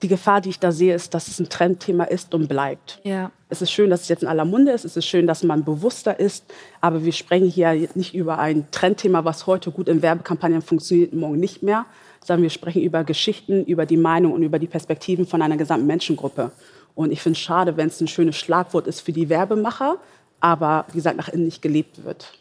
Die 0.02 0.08
Gefahr, 0.10 0.42
die 0.42 0.50
ich 0.50 0.60
da 0.60 0.74
sehe, 0.74 0.94
ist, 0.94 1.14
dass 1.14 1.30
es 1.30 1.40
ein 1.40 1.48
Trendthema 1.48 2.04
ist 2.04 2.34
und 2.34 2.50
bleibt. 2.50 3.00
Ja. 3.04 3.32
Es 3.48 3.62
ist 3.62 3.72
schön, 3.72 3.90
dass 3.90 4.02
es 4.02 4.10
jetzt 4.10 4.24
in 4.24 4.28
aller 4.28 4.44
Munde 4.44 4.74
ist. 4.74 4.84
Es 4.84 4.98
ist 4.98 5.06
schön, 5.06 5.28
dass 5.28 5.44
man 5.44 5.64
bewusster 5.64 6.20
ist. 6.20 6.44
Aber 6.82 7.06
wir 7.06 7.14
sprechen 7.14 7.48
hier 7.48 7.88
nicht 7.96 8.14
über 8.14 8.38
ein 8.38 8.70
Trendthema, 8.72 9.24
was 9.24 9.48
heute 9.48 9.72
gut 9.72 9.88
in 9.88 10.02
Werbekampagnen 10.02 10.62
funktioniert, 10.62 11.14
morgen 11.14 11.40
nicht 11.40 11.64
mehr, 11.64 11.86
sondern 12.22 12.44
wir 12.44 12.50
sprechen 12.50 12.82
über 12.82 13.06
Geschichten, 13.06 13.64
über 13.64 13.86
die 13.86 13.96
Meinung 13.96 14.34
und 14.34 14.44
über 14.44 14.60
die 14.60 14.68
Perspektiven 14.68 15.26
von 15.26 15.42
einer 15.42 15.56
gesamten 15.56 15.88
Menschengruppe. 15.88 16.52
Und 16.96 17.12
ich 17.12 17.22
finde 17.22 17.38
es 17.38 17.44
schade, 17.44 17.78
wenn 17.78 17.88
es 17.88 18.00
ein 18.02 18.08
schönes 18.08 18.36
Schlagwort 18.38 18.88
ist 18.88 19.02
für 19.02 19.14
die 19.14 19.30
Werbemacher, 19.30 19.98
aber 20.40 20.86
wie 20.90 20.98
gesagt, 20.98 21.18
nach 21.18 21.30
innen 21.30 21.46
nicht 21.46 21.62
gelebt 21.62 22.04
wird. 22.04 22.34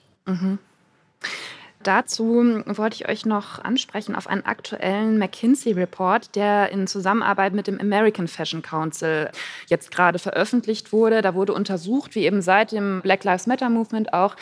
Dazu 1.83 2.63
wollte 2.67 2.95
ich 2.95 3.09
euch 3.09 3.27
noch 3.27 3.59
ansprechen 3.59 4.15
auf 4.15 4.29
einen 4.29 4.45
aktuellen 4.45 5.19
McKinsey-Report, 5.19 6.37
der 6.37 6.71
in 6.71 6.87
Zusammenarbeit 6.87 7.55
mit 7.55 7.67
dem 7.67 7.81
American 7.81 8.29
Fashion 8.29 8.63
Council 8.63 9.31
jetzt 9.67 9.91
gerade 9.91 10.21
veröffentlicht 10.21 10.93
wurde. 10.93 11.23
Da 11.23 11.35
wurde 11.35 11.53
untersucht, 11.55 12.15
wie 12.15 12.25
eben 12.25 12.41
seit 12.41 12.71
dem 12.73 13.01
Black 13.03 13.25
Lives 13.25 13.49
Matter 13.49 13.69
Movement 13.69 14.13
auch 14.13 14.37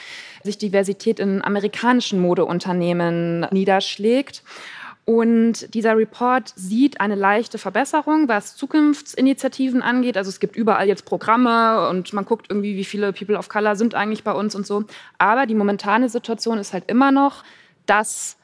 sich 0.44 0.58
Diversität 0.58 1.18
in 1.18 1.42
amerikanischen 1.42 2.20
Modeunternehmen 2.20 3.46
niederschlägt. 3.52 4.42
Und 5.04 5.74
dieser 5.74 5.96
Report 5.96 6.52
sieht 6.54 7.00
eine 7.00 7.14
leichte 7.14 7.58
Verbesserung, 7.58 8.28
was 8.28 8.56
Zukunftsinitiativen 8.56 9.82
angeht. 9.82 10.16
Also 10.16 10.28
es 10.28 10.40
gibt 10.40 10.56
überall 10.56 10.86
jetzt 10.86 11.04
Programme 11.04 11.88
und 11.88 12.12
man 12.12 12.24
guckt 12.24 12.46
irgendwie, 12.48 12.76
wie 12.76 12.84
viele 12.84 13.12
People 13.12 13.36
of 13.36 13.48
Color 13.48 13.76
sind 13.76 13.94
eigentlich 13.94 14.22
bei 14.22 14.32
uns 14.32 14.54
und 14.54 14.66
so. 14.66 14.84
Aber 15.18 15.46
die 15.46 15.54
momentane 15.54 16.08
Situation 16.08 16.58
ist 16.58 16.72
halt 16.72 16.84
immer 16.88 17.10
noch, 17.10 17.42
dass 17.86 18.36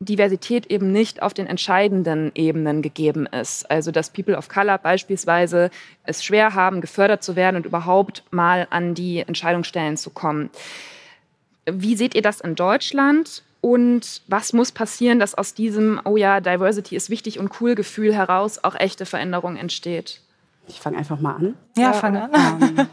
Diversität 0.00 0.66
eben 0.66 0.92
nicht 0.92 1.22
auf 1.22 1.34
den 1.34 1.48
entscheidenden 1.48 2.30
Ebenen 2.34 2.82
gegeben 2.82 3.26
ist. 3.26 3.68
Also 3.68 3.90
dass 3.90 4.10
People 4.10 4.36
of 4.36 4.48
Color 4.48 4.78
beispielsweise 4.78 5.70
es 6.04 6.24
schwer 6.24 6.54
haben, 6.54 6.80
gefördert 6.80 7.24
zu 7.24 7.34
werden 7.34 7.56
und 7.56 7.66
überhaupt 7.66 8.22
mal 8.30 8.68
an 8.70 8.94
die 8.94 9.20
Entscheidungsstellen 9.20 9.96
zu 9.96 10.10
kommen. 10.10 10.50
Wie 11.66 11.96
seht 11.96 12.14
ihr 12.14 12.22
das 12.22 12.40
in 12.40 12.54
Deutschland? 12.54 13.42
Und 13.60 14.22
was 14.28 14.52
muss 14.52 14.70
passieren, 14.72 15.18
dass 15.18 15.34
aus 15.34 15.54
diesem, 15.54 16.00
oh 16.04 16.16
ja, 16.16 16.40
Diversity 16.40 16.94
ist 16.94 17.10
wichtig 17.10 17.38
und 17.38 17.60
cool 17.60 17.74
Gefühl 17.74 18.14
heraus 18.14 18.62
auch 18.62 18.74
echte 18.76 19.04
Veränderung 19.04 19.56
entsteht? 19.56 20.20
Ich 20.68 20.80
fange 20.80 20.98
einfach 20.98 21.18
mal 21.20 21.34
an. 21.34 21.54
Ja, 21.76 21.92
fang 21.92 22.16
an. 22.16 22.88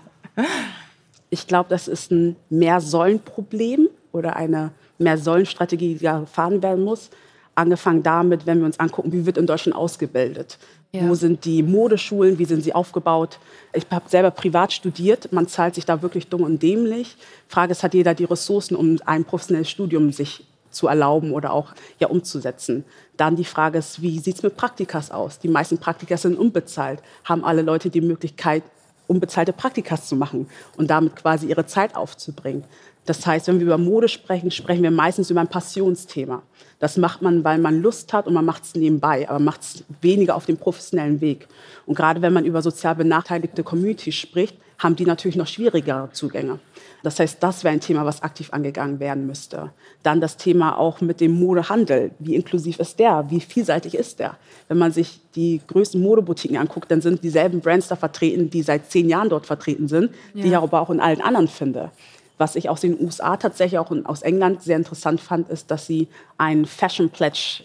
Ich 1.30 1.48
glaube, 1.48 1.70
das 1.70 1.88
ist 1.88 2.12
ein 2.12 2.36
Mehr-Sollen-Problem 2.50 3.90
oder 4.12 4.36
eine 4.36 4.72
Mehr-Sollen-Strategie, 4.98 5.96
die 5.96 6.06
gefahren 6.06 6.64
werden 6.64 6.84
muss. 6.84 7.10
Angefangen 7.56 8.04
damit, 8.04 8.46
wenn 8.46 8.60
wir 8.60 8.66
uns 8.66 8.80
angucken, 8.80 9.12
wie 9.12 9.26
wird 9.26 9.38
in 9.38 9.48
Deutschland 9.48 9.76
ausgebildet? 9.78 10.58
Ja. 10.92 11.08
Wo 11.08 11.16
sind 11.16 11.46
die 11.46 11.62
Modeschulen? 11.62 12.40
Wie 12.40 12.46
sind 12.46 12.64
sie 12.64 12.74
aufgebaut? 12.74 13.40
Ich 13.74 13.86
habe 13.92 14.08
selber 14.10 14.32
privat 14.32 14.72
studiert. 14.72 15.32
Man 15.32 15.48
zahlt 15.48 15.76
sich 15.76 15.86
da 15.86 16.02
wirklich 16.02 16.28
dumm 16.28 16.44
und 16.44 16.64
dämlich. 16.64 17.18
Frage 17.48 17.72
ist, 17.72 17.84
hat 17.84 17.94
jeder 17.94 18.14
die 18.14 18.24
Ressourcen, 18.24 18.76
um 18.76 18.98
ein 19.06 19.26
professionelles 19.26 19.70
Studium 19.70 20.12
sich 20.12 20.46
zu 20.76 20.88
erlauben 20.88 21.32
oder 21.32 21.54
auch 21.54 21.74
ja, 22.00 22.08
umzusetzen? 22.08 22.84
Dann 23.18 23.36
die 23.36 23.46
Frage 23.46 23.80
ist, 23.80 24.02
wie 24.02 24.20
sieht 24.20 24.36
es 24.36 24.44
mit 24.44 24.58
Praktikas 24.58 25.10
aus? 25.12 25.40
Die 25.40 25.48
meisten 25.48 25.78
Praktikas 25.78 26.24
sind 26.24 26.38
unbezahlt. 26.38 27.02
Haben 27.24 27.44
alle 27.44 27.62
Leute 27.62 27.90
die 27.90 28.02
Möglichkeit, 28.02 28.64
unbezahlte 29.08 29.54
Praktikas 29.54 30.08
zu 30.08 30.16
machen 30.16 30.48
und 30.78 30.90
damit 30.90 31.16
quasi 31.16 31.48
ihre 31.48 31.66
Zeit 31.66 31.96
aufzubringen. 31.96 32.64
Das 33.06 33.26
heißt, 33.26 33.48
wenn 33.48 33.60
wir 33.60 33.68
über 33.68 33.78
Mode 33.78 34.10
sprechen, 34.10 34.50
sprechen 34.50 34.82
wir 34.82 34.92
meistens 34.92 35.30
über 35.30 35.40
ein 35.40 35.48
Passionsthema. 35.48 36.42
Das 36.80 36.98
macht 36.98 37.22
man, 37.22 37.44
weil 37.44 37.60
man 37.60 37.82
Lust 37.82 38.12
hat 38.14 38.26
und 38.26 38.34
man 38.34 38.46
macht 38.46 38.64
es 38.64 38.76
nebenbei, 38.76 39.30
aber 39.30 39.40
macht 39.40 39.62
es 39.62 39.84
weniger 40.02 40.36
auf 40.36 40.46
dem 40.46 40.58
professionellen 40.58 41.22
Weg. 41.22 41.48
Und 41.86 41.96
gerade 41.96 42.22
wenn 42.22 42.34
man 42.34 42.46
über 42.46 42.64
sozial 42.64 42.96
benachteiligte 42.96 43.64
Communities 43.64 44.16
spricht, 44.16 44.58
haben 44.80 44.96
die 44.96 45.06
natürlich 45.06 45.36
noch 45.38 45.48
schwierigere 45.48 46.10
Zugänge. 46.12 46.60
Das 47.04 47.20
heißt, 47.20 47.38
das 47.42 47.64
wäre 47.64 47.74
ein 47.74 47.82
Thema, 47.82 48.04
was 48.06 48.24
aktiv 48.24 48.50
angegangen 48.52 49.00
werden 49.00 49.28
müsste. 49.28 49.72
Dann 50.04 50.22
das 50.22 50.38
Thema 50.38 50.78
auch 50.78 51.02
mit 51.02 51.22
dem 51.22 51.40
Modehandel. 51.40 52.12
Wie 52.20 52.36
inklusiv 52.36 52.80
ist 52.80 52.98
der? 53.00 53.26
Wie 53.30 53.40
vielseitig 53.40 53.94
ist 53.96 54.20
der? 54.20 54.38
Wenn 54.68 54.78
man 54.80 54.92
sich 54.92 55.20
die 55.36 55.62
größten 55.68 56.02
Modeboutiquen 56.02 56.58
anguckt, 56.58 56.90
dann 56.90 57.02
sind 57.02 57.24
dieselben 57.24 57.62
Brands 57.62 57.88
da 57.90 57.96
vertreten, 57.96 58.50
die 58.50 58.64
seit 58.64 58.90
zehn 58.92 59.08
Jahren 59.08 59.30
dort 59.30 59.46
vertreten 59.46 59.88
sind, 59.88 60.12
die 60.34 60.40
ich 60.42 60.52
Ja. 60.52 60.62
aber 60.62 60.82
auch 60.82 60.90
in 60.90 61.00
allen 61.00 61.22
anderen 61.22 61.48
finde. 61.48 61.92
Was 62.38 62.56
ich 62.56 62.68
aus 62.70 62.82
den 62.82 63.00
USA 63.00 63.38
tatsächlich 63.38 63.80
auch 63.80 63.92
in- 63.92 64.06
aus 64.06 64.22
England 64.22 64.62
sehr 64.64 64.76
interessant 64.76 65.22
fand, 65.22 65.48
ist, 65.50 65.72
dass 65.72 65.86
sie 65.88 66.08
ein 66.38 66.66
Fashion 66.66 67.10
Pledge 67.10 67.64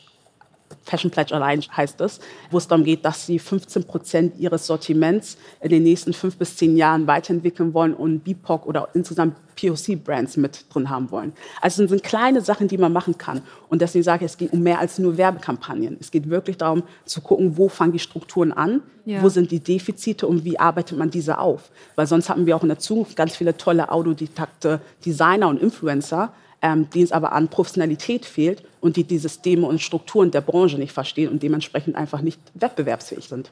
Fashion 0.84 1.10
Pledge 1.10 1.34
allein 1.34 1.60
heißt 1.76 2.00
es, 2.00 2.20
wo 2.50 2.58
es 2.58 2.66
darum 2.66 2.84
geht, 2.84 3.04
dass 3.04 3.26
sie 3.26 3.38
15 3.38 3.84
Prozent 3.84 4.38
ihres 4.38 4.66
Sortiments 4.66 5.36
in 5.60 5.70
den 5.70 5.82
nächsten 5.82 6.12
fünf 6.12 6.36
bis 6.36 6.56
zehn 6.56 6.76
Jahren 6.76 7.06
weiterentwickeln 7.06 7.74
wollen 7.74 7.94
und 7.94 8.20
BIPOC 8.20 8.66
oder 8.66 8.88
insgesamt 8.94 9.36
POC-Brands 9.56 10.36
mit 10.38 10.64
drin 10.72 10.88
haben 10.88 11.10
wollen. 11.10 11.32
Also 11.60 11.82
es 11.84 11.90
sind 11.90 12.02
kleine 12.02 12.40
Sachen, 12.40 12.66
die 12.66 12.78
man 12.78 12.92
machen 12.92 13.18
kann. 13.18 13.42
Und 13.68 13.82
deswegen 13.82 14.02
sage 14.02 14.24
ich, 14.24 14.30
es 14.32 14.38
geht 14.38 14.52
um 14.52 14.60
mehr 14.60 14.78
als 14.78 14.98
nur 14.98 15.16
Werbekampagnen. 15.16 15.96
Es 16.00 16.10
geht 16.10 16.28
wirklich 16.30 16.56
darum, 16.56 16.82
zu 17.04 17.20
gucken, 17.20 17.56
wo 17.56 17.68
fangen 17.68 17.92
die 17.92 17.98
Strukturen 17.98 18.52
an, 18.52 18.82
Ja. 19.04 19.22
wo 19.22 19.28
sind 19.28 19.50
die 19.50 19.60
Defizite 19.60 20.26
und 20.26 20.44
wie 20.44 20.58
arbeitet 20.58 20.96
man 20.98 21.10
diese 21.10 21.38
auf. 21.38 21.70
Weil 21.94 22.06
sonst 22.06 22.28
haben 22.30 22.46
wir 22.46 22.56
auch 22.56 22.62
in 22.62 22.68
der 22.68 22.78
Zukunft 22.78 23.16
ganz 23.16 23.36
viele 23.36 23.56
tolle 23.56 23.90
autodidakte 23.90 24.80
Designer 25.04 25.48
und 25.48 25.60
Influencer, 25.60 26.32
ähm, 26.62 26.88
denen 26.90 27.04
es 27.04 27.12
aber 27.12 27.32
an 27.32 27.48
Professionalität 27.48 28.24
fehlt 28.24 28.62
und 28.80 28.96
die 28.96 29.04
die 29.04 29.18
Systeme 29.18 29.66
und 29.66 29.80
Strukturen 29.80 30.30
der 30.30 30.40
Branche 30.40 30.78
nicht 30.78 30.92
verstehen 30.92 31.30
und 31.30 31.42
dementsprechend 31.42 31.96
einfach 31.96 32.20
nicht 32.20 32.40
wettbewerbsfähig 32.54 33.28
sind. 33.28 33.50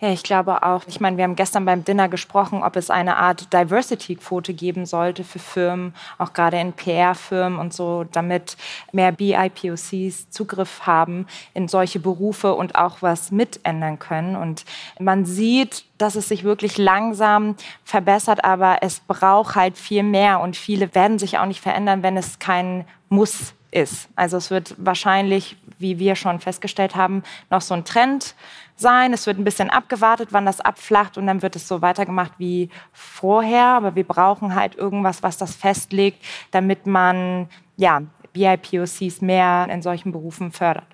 Ja, 0.00 0.10
ich 0.10 0.22
glaube 0.22 0.62
auch. 0.62 0.82
Ich 0.86 1.00
meine, 1.00 1.16
wir 1.16 1.24
haben 1.24 1.36
gestern 1.36 1.64
beim 1.64 1.84
Dinner 1.84 2.08
gesprochen, 2.08 2.62
ob 2.62 2.76
es 2.76 2.90
eine 2.90 3.16
Art 3.16 3.52
Diversity-Quote 3.52 4.54
geben 4.54 4.86
sollte 4.86 5.24
für 5.24 5.38
Firmen, 5.38 5.94
auch 6.18 6.32
gerade 6.32 6.58
in 6.58 6.72
PR-Firmen 6.72 7.58
und 7.58 7.72
so, 7.72 8.04
damit 8.04 8.56
mehr 8.92 9.12
BIPOCs 9.12 10.30
Zugriff 10.30 10.86
haben 10.86 11.26
in 11.54 11.68
solche 11.68 12.00
Berufe 12.00 12.54
und 12.54 12.76
auch 12.76 13.02
was 13.02 13.30
mitändern 13.30 13.98
können. 13.98 14.36
Und 14.36 14.64
man 14.98 15.24
sieht, 15.24 15.84
dass 15.98 16.14
es 16.14 16.28
sich 16.28 16.44
wirklich 16.44 16.78
langsam 16.78 17.56
verbessert, 17.84 18.44
aber 18.44 18.78
es 18.80 19.00
braucht 19.00 19.54
halt 19.54 19.76
viel 19.76 20.02
mehr 20.02 20.40
und 20.40 20.56
viele 20.56 20.94
werden 20.94 21.18
sich 21.18 21.38
auch 21.38 21.46
nicht 21.46 21.60
verändern, 21.60 22.02
wenn 22.02 22.16
es 22.16 22.38
kein 22.38 22.86
Muss 23.08 23.54
ist. 23.70 24.08
Also 24.16 24.36
es 24.36 24.50
wird 24.50 24.74
wahrscheinlich, 24.78 25.56
wie 25.78 25.98
wir 25.98 26.16
schon 26.16 26.40
festgestellt 26.40 26.96
haben, 26.96 27.22
noch 27.50 27.60
so 27.60 27.74
ein 27.74 27.84
Trend 27.84 28.34
sein. 28.80 29.12
Es 29.12 29.26
wird 29.26 29.38
ein 29.38 29.44
bisschen 29.44 29.70
abgewartet, 29.70 30.28
wann 30.32 30.46
das 30.46 30.60
abflacht 30.60 31.18
und 31.18 31.26
dann 31.26 31.42
wird 31.42 31.56
es 31.56 31.68
so 31.68 31.82
weitergemacht 31.82 32.32
wie 32.38 32.70
vorher. 32.92 33.66
Aber 33.66 33.94
wir 33.94 34.04
brauchen 34.04 34.54
halt 34.54 34.76
irgendwas, 34.76 35.22
was 35.22 35.38
das 35.38 35.54
festlegt, 35.54 36.24
damit 36.50 36.86
man 36.86 37.48
ja, 37.76 38.02
BIPOCs 38.32 39.20
mehr 39.20 39.68
in 39.70 39.82
solchen 39.82 40.12
Berufen 40.12 40.52
fördert. 40.52 40.86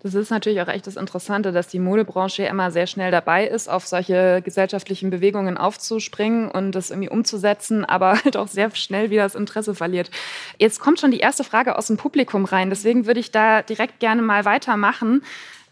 Das 0.00 0.14
ist 0.14 0.30
natürlich 0.30 0.60
auch 0.60 0.68
echt 0.68 0.86
das 0.86 0.96
Interessante, 0.96 1.52
dass 1.52 1.68
die 1.68 1.78
Modebranche 1.78 2.44
immer 2.44 2.70
sehr 2.70 2.86
schnell 2.86 3.10
dabei 3.10 3.46
ist, 3.46 3.68
auf 3.68 3.86
solche 3.86 4.42
gesellschaftlichen 4.42 5.10
Bewegungen 5.10 5.56
aufzuspringen 5.56 6.50
und 6.50 6.72
das 6.72 6.90
irgendwie 6.90 7.08
umzusetzen, 7.08 7.84
aber 7.84 8.12
halt 8.24 8.36
auch 8.36 8.48
sehr 8.48 8.74
schnell 8.74 9.10
wieder 9.10 9.24
das 9.24 9.34
Interesse 9.34 9.74
verliert. 9.74 10.10
Jetzt 10.58 10.80
kommt 10.80 11.00
schon 11.00 11.10
die 11.10 11.20
erste 11.20 11.44
Frage 11.44 11.76
aus 11.76 11.88
dem 11.88 11.96
Publikum 11.96 12.44
rein, 12.44 12.70
deswegen 12.70 13.06
würde 13.06 13.20
ich 13.20 13.30
da 13.30 13.62
direkt 13.62 14.00
gerne 14.00 14.22
mal 14.22 14.44
weitermachen 14.44 15.22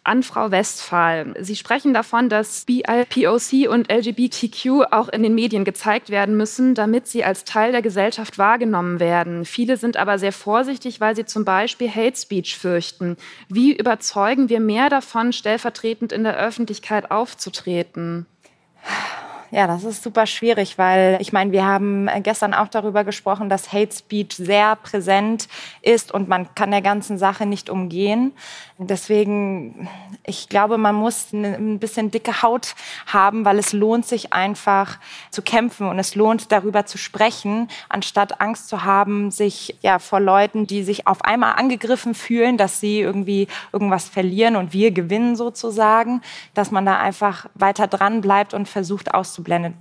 an 0.04 0.22
Frau 0.22 0.50
Westphal. 0.50 1.34
Sie 1.40 1.56
sprechen 1.56 1.94
davon, 1.94 2.28
dass 2.28 2.66
BIPOC 2.66 3.68
und 3.68 3.90
LGBTQ 3.90 4.92
auch 4.92 5.08
in 5.08 5.22
den 5.22 5.34
Medien 5.34 5.64
gezeigt 5.64 6.10
werden 6.10 6.36
müssen, 6.36 6.74
damit 6.74 7.08
sie 7.08 7.24
als 7.24 7.44
Teil 7.44 7.72
der 7.72 7.82
Gesellschaft 7.82 8.36
wahrgenommen 8.38 9.00
werden. 9.00 9.44
Viele 9.46 9.78
sind 9.78 9.96
aber 9.96 10.18
sehr 10.18 10.32
vorsichtig, 10.32 11.00
weil 11.00 11.16
sie 11.16 11.24
zum 11.24 11.44
Beispiel 11.44 11.90
Hate 11.90 12.16
Speech 12.16 12.58
fürchten. 12.58 13.16
Wie 13.48 13.74
überzeugen 13.74 14.50
wir 14.50 14.60
mehr 14.60 14.90
davon, 14.90 15.32
stellvertretend 15.32 16.12
in 16.12 16.24
der 16.24 16.36
Öffentlichkeit 16.36 17.10
aufzutreten? 17.10 18.26
Ja, 19.50 19.66
das 19.66 19.84
ist 19.84 20.02
super 20.02 20.26
schwierig, 20.26 20.78
weil 20.78 21.18
ich 21.20 21.32
meine, 21.32 21.52
wir 21.52 21.64
haben 21.64 22.08
gestern 22.22 22.54
auch 22.54 22.68
darüber 22.68 23.04
gesprochen, 23.04 23.48
dass 23.48 23.72
Hate 23.72 23.94
Speech 23.94 24.36
sehr 24.36 24.76
präsent 24.76 25.48
ist 25.82 26.12
und 26.12 26.28
man 26.28 26.54
kann 26.54 26.70
der 26.70 26.82
ganzen 26.82 27.18
Sache 27.18 27.46
nicht 27.46 27.70
umgehen. 27.70 28.32
Deswegen, 28.78 29.88
ich 30.26 30.48
glaube, 30.48 30.78
man 30.78 30.96
muss 30.96 31.32
ein 31.32 31.78
bisschen 31.78 32.10
dicke 32.10 32.42
Haut 32.42 32.74
haben, 33.06 33.44
weil 33.44 33.60
es 33.60 33.72
lohnt 33.72 34.04
sich 34.04 34.32
einfach 34.32 34.98
zu 35.30 35.42
kämpfen 35.42 35.86
und 35.86 36.00
es 36.00 36.16
lohnt 36.16 36.50
darüber 36.50 36.84
zu 36.84 36.98
sprechen, 36.98 37.68
anstatt 37.88 38.40
Angst 38.40 38.66
zu 38.68 38.82
haben, 38.82 39.30
sich 39.30 39.76
ja 39.82 40.00
vor 40.00 40.18
Leuten, 40.18 40.66
die 40.66 40.82
sich 40.82 41.06
auf 41.06 41.22
einmal 41.24 41.54
angegriffen 41.54 42.14
fühlen, 42.14 42.56
dass 42.56 42.80
sie 42.80 43.00
irgendwie 43.00 43.46
irgendwas 43.72 44.08
verlieren 44.08 44.56
und 44.56 44.72
wir 44.72 44.90
gewinnen 44.90 45.36
sozusagen, 45.36 46.20
dass 46.54 46.72
man 46.72 46.84
da 46.84 46.98
einfach 46.98 47.46
weiter 47.54 47.86
dran 47.86 48.22
bleibt 48.22 48.54
und 48.54 48.68
versucht 48.68 49.14
auszublenden. 49.34 49.74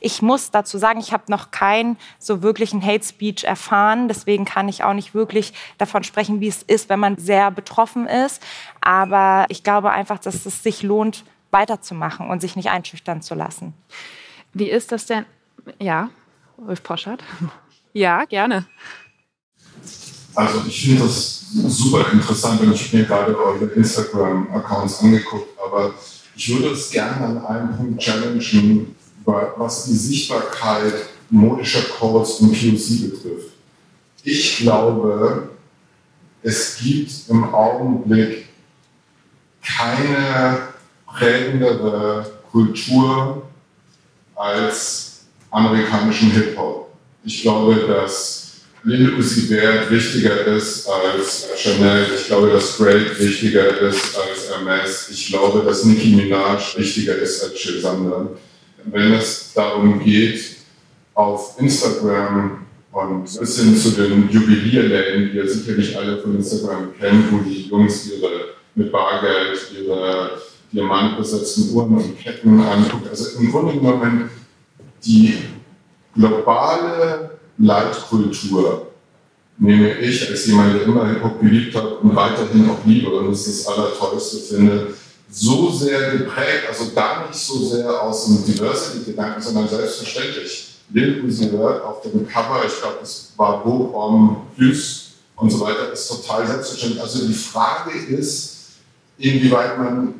Ich 0.00 0.20
muss 0.20 0.50
dazu 0.50 0.76
sagen, 0.76 1.00
ich 1.00 1.12
habe 1.12 1.24
noch 1.28 1.50
keinen 1.50 1.96
so 2.18 2.42
wirklichen 2.42 2.84
Hate 2.84 3.04
Speech 3.04 3.44
erfahren. 3.44 4.08
Deswegen 4.08 4.44
kann 4.44 4.68
ich 4.68 4.84
auch 4.84 4.92
nicht 4.92 5.14
wirklich 5.14 5.54
davon 5.78 6.04
sprechen, 6.04 6.40
wie 6.40 6.48
es 6.48 6.62
ist, 6.62 6.90
wenn 6.90 7.00
man 7.00 7.16
sehr 7.16 7.50
betroffen 7.50 8.06
ist. 8.06 8.42
Aber 8.82 9.46
ich 9.48 9.62
glaube 9.62 9.90
einfach, 9.90 10.18
dass 10.18 10.44
es 10.44 10.62
sich 10.62 10.82
lohnt, 10.82 11.24
weiterzumachen 11.50 12.28
und 12.28 12.40
sich 12.40 12.56
nicht 12.56 12.68
einschüchtern 12.70 13.22
zu 13.22 13.34
lassen. 13.34 13.72
Wie 14.52 14.68
ist 14.68 14.92
das 14.92 15.06
denn? 15.06 15.24
Ja, 15.78 16.10
Ulf 16.56 16.82
Poschert. 16.82 17.22
Ja, 17.92 18.24
gerne. 18.24 18.66
Also 20.36 20.62
ich 20.64 20.84
finde 20.84 21.02
das 21.02 21.44
super 21.50 22.12
interessant 22.12 22.60
und 22.60 22.72
ich 22.72 22.92
mir 22.92 23.02
gerade 23.02 23.36
eure 23.36 23.64
Instagram-Accounts 23.64 25.00
angeguckt, 25.00 25.48
aber 25.58 25.92
ich 26.36 26.48
würde 26.54 26.70
es 26.70 26.88
gerne 26.92 27.26
an 27.26 27.44
einem 27.44 27.76
Punkt 27.76 28.00
challengen, 28.00 28.94
was 29.24 29.84
die 29.84 29.94
Sichtbarkeit 29.94 30.94
modischer 31.28 31.82
Codes 31.82 32.40
und 32.40 32.52
POC 32.52 33.10
betrifft. 33.10 33.50
Ich 34.22 34.58
glaube, 34.58 35.50
es 36.42 36.78
gibt 36.78 37.10
im 37.28 37.54
Augenblick 37.54 38.46
keine 39.62 40.68
prägendere 41.06 42.30
Kultur 42.50 43.42
als 44.34 45.22
amerikanischen 45.50 46.30
Hip-Hop. 46.32 46.92
Ich 47.24 47.42
glaube, 47.42 47.74
dass 47.86 48.40
Lil 48.82 49.14
Uzi 49.18 49.42
Vert 49.42 49.90
wichtiger 49.90 50.46
ist 50.46 50.88
als 50.88 51.48
Chanel. 51.56 52.06
Ich 52.16 52.26
glaube, 52.26 52.50
dass 52.50 52.78
Drake 52.78 53.18
wichtiger 53.18 53.78
ist 53.80 54.16
als 54.16 54.48
Hermes. 54.48 55.08
Ich 55.10 55.26
glaube, 55.28 55.62
dass 55.64 55.84
Nicki 55.84 56.16
Minaj 56.16 56.78
wichtiger 56.78 57.16
ist 57.16 57.44
als 57.44 57.54
Chill 57.54 57.82
wenn 58.86 59.12
es 59.12 59.52
darum 59.54 60.00
geht, 60.00 60.56
auf 61.14 61.56
Instagram 61.58 62.66
und 62.92 63.24
bis 63.24 63.60
hin 63.60 63.76
zu 63.76 63.90
den 63.90 64.28
Juwelierläden, 64.30 65.30
die 65.30 65.36
ihr 65.36 65.48
sicherlich 65.48 65.96
alle 65.96 66.18
von 66.18 66.36
Instagram 66.36 66.92
kennt, 66.98 67.32
wo 67.32 67.38
die 67.38 67.68
Jungs 67.68 68.10
ihre 68.10 68.50
mit 68.74 68.92
Bargeld 68.92 69.58
ihre 69.76 70.40
diamantbesetzten 70.72 71.74
Uhren 71.74 71.96
und 71.96 72.18
Ketten 72.18 72.60
angucken. 72.60 73.08
Also 73.08 73.38
im 73.38 73.50
Grunde 73.50 73.74
genommen 73.74 74.30
die 75.04 75.38
globale 76.14 77.38
Leitkultur 77.58 78.86
nehme 79.58 79.98
ich 79.98 80.28
als 80.28 80.46
jemand, 80.46 80.74
der 80.74 80.82
immer 80.82 81.06
Hip-Hop 81.08 81.40
geliebt 81.40 81.74
hat 81.74 82.00
und 82.02 82.16
weiterhin 82.16 82.70
auch 82.70 82.78
liebe 82.86 83.10
und 83.10 83.30
es 83.32 83.44
das 83.44 83.66
Allertollste 83.66 84.38
finde, 84.38 84.94
so 85.30 85.70
sehr 85.70 86.10
geprägt, 86.10 86.64
also 86.68 86.90
gar 86.92 87.28
nicht 87.28 87.38
so 87.38 87.64
sehr 87.64 88.02
aus 88.02 88.26
dem 88.26 88.44
Diversity-Gedanken, 88.44 89.40
sondern 89.40 89.68
selbstverständlich. 89.68 90.66
Lil 90.92 91.24
Uzi 91.24 91.48
Vert 91.50 91.84
auf 91.84 92.02
dem 92.02 92.26
Cover, 92.26 92.62
ich 92.66 92.80
glaube, 92.80 92.98
es 93.02 93.32
war 93.36 93.62
Bochum 93.62 94.48
Plus 94.56 95.12
und 95.36 95.50
so 95.50 95.60
weiter, 95.60 95.92
ist 95.92 96.08
total 96.08 96.46
selbstverständlich. 96.46 97.00
Also 97.00 97.26
die 97.26 97.32
Frage 97.32 97.92
ist, 98.08 98.56
inwieweit 99.18 99.78
man 99.78 100.14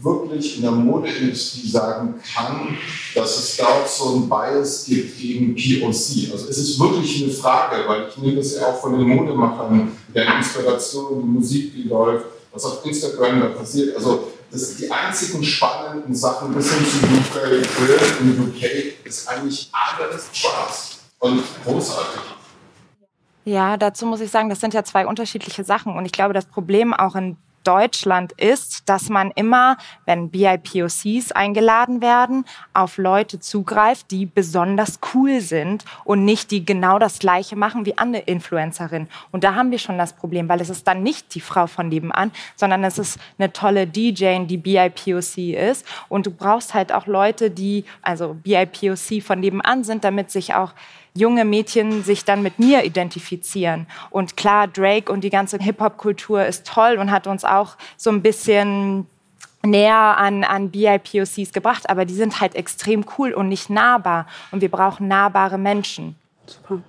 wirklich 0.00 0.56
in 0.56 0.62
der 0.62 0.70
Modeindustrie 0.70 1.68
sagen 1.68 2.14
kann, 2.34 2.76
dass 3.16 3.36
es 3.36 3.56
dort 3.56 3.88
so 3.88 4.14
ein 4.14 4.28
Bias 4.28 4.84
gibt 4.84 5.18
gegen 5.18 5.56
POC. 5.56 6.32
Also 6.32 6.48
es 6.48 6.58
ist 6.58 6.78
wirklich 6.78 7.24
eine 7.24 7.32
Frage, 7.32 7.82
weil 7.88 8.06
ich 8.08 8.16
nehme 8.16 8.36
das 8.36 8.54
ja 8.54 8.66
auch 8.66 8.80
von 8.80 8.96
den 8.96 9.08
Modemachern, 9.08 9.90
der 10.14 10.36
Inspiration, 10.36 11.20
die 11.20 11.26
Musik, 11.26 11.74
die 11.74 11.88
läuft, 11.88 12.26
was 12.52 12.64
auf 12.64 12.84
Instagram 12.86 13.40
da 13.40 13.46
passiert. 13.48 13.96
Also 13.96 14.28
das 14.52 14.68
sind 14.68 14.80
die 14.80 14.90
einzigen 14.92 15.42
spannenden 15.42 16.14
Sachen 16.14 16.54
bis 16.54 16.72
hin 16.72 16.84
zu 16.84 17.06
UK 17.06 17.42
Grill 17.76 17.98
in 18.20 18.48
UK 18.48 19.04
ist 19.04 19.26
eigentlich 19.26 19.70
alles 19.72 20.28
Spaß 20.32 20.98
und 21.20 21.42
großartig. 21.64 22.20
Ja, 23.44 23.76
dazu 23.76 24.06
muss 24.06 24.20
ich 24.20 24.30
sagen, 24.30 24.50
das 24.50 24.60
sind 24.60 24.74
ja 24.74 24.84
zwei 24.84 25.06
unterschiedliche 25.06 25.64
Sachen. 25.64 25.96
Und 25.96 26.04
ich 26.04 26.12
glaube, 26.12 26.34
das 26.34 26.44
Problem 26.44 26.92
auch 26.92 27.16
in 27.16 27.36
Deutschland 27.64 28.32
ist, 28.32 28.88
dass 28.88 29.08
man 29.08 29.30
immer, 29.32 29.76
wenn 30.06 30.30
BIPOCs 30.30 31.32
eingeladen 31.32 32.00
werden, 32.00 32.44
auf 32.74 32.98
Leute 32.98 33.40
zugreift, 33.40 34.10
die 34.10 34.26
besonders 34.26 34.98
cool 35.14 35.40
sind 35.40 35.84
und 36.04 36.24
nicht 36.24 36.50
die 36.50 36.64
genau 36.64 36.98
das 36.98 37.18
Gleiche 37.18 37.56
machen 37.56 37.86
wie 37.86 37.98
andere 37.98 38.22
Influencerinnen. 38.22 39.08
Und 39.30 39.44
da 39.44 39.54
haben 39.54 39.70
wir 39.70 39.78
schon 39.78 39.98
das 39.98 40.12
Problem, 40.12 40.48
weil 40.48 40.60
es 40.60 40.70
ist 40.70 40.86
dann 40.86 41.02
nicht 41.02 41.34
die 41.34 41.40
Frau 41.40 41.66
von 41.66 41.88
nebenan, 41.88 42.32
sondern 42.56 42.84
es 42.84 42.98
ist 42.98 43.18
eine 43.38 43.52
tolle 43.52 43.86
DJ, 43.86 44.44
die 44.44 44.56
BIPOC 44.56 45.38
ist. 45.54 45.86
Und 46.08 46.26
du 46.26 46.30
brauchst 46.30 46.74
halt 46.74 46.92
auch 46.92 47.06
Leute, 47.06 47.50
die 47.50 47.84
also 48.02 48.34
BIPOC 48.34 49.22
von 49.22 49.40
nebenan 49.40 49.84
sind, 49.84 50.04
damit 50.04 50.30
sich 50.30 50.54
auch 50.54 50.72
junge 51.14 51.44
Mädchen 51.44 52.02
sich 52.02 52.24
dann 52.24 52.42
mit 52.42 52.58
mir 52.58 52.84
identifizieren. 52.84 53.86
Und 54.10 54.36
klar, 54.36 54.68
Drake 54.68 55.12
und 55.12 55.22
die 55.24 55.30
ganze 55.30 55.58
Hip-Hop-Kultur 55.58 56.44
ist 56.44 56.66
toll 56.66 56.96
und 56.98 57.10
hat 57.10 57.26
uns 57.26 57.44
auch 57.44 57.76
so 57.96 58.10
ein 58.10 58.22
bisschen 58.22 59.06
näher 59.64 60.16
an, 60.16 60.44
an 60.44 60.70
BIPOCs 60.70 61.52
gebracht, 61.52 61.88
aber 61.88 62.04
die 62.04 62.14
sind 62.14 62.40
halt 62.40 62.54
extrem 62.54 63.04
cool 63.16 63.32
und 63.32 63.48
nicht 63.48 63.70
nahbar. 63.70 64.26
Und 64.50 64.60
wir 64.60 64.70
brauchen 64.70 65.08
nahbare 65.08 65.58
Menschen. 65.58 66.16
Super. 66.46 66.82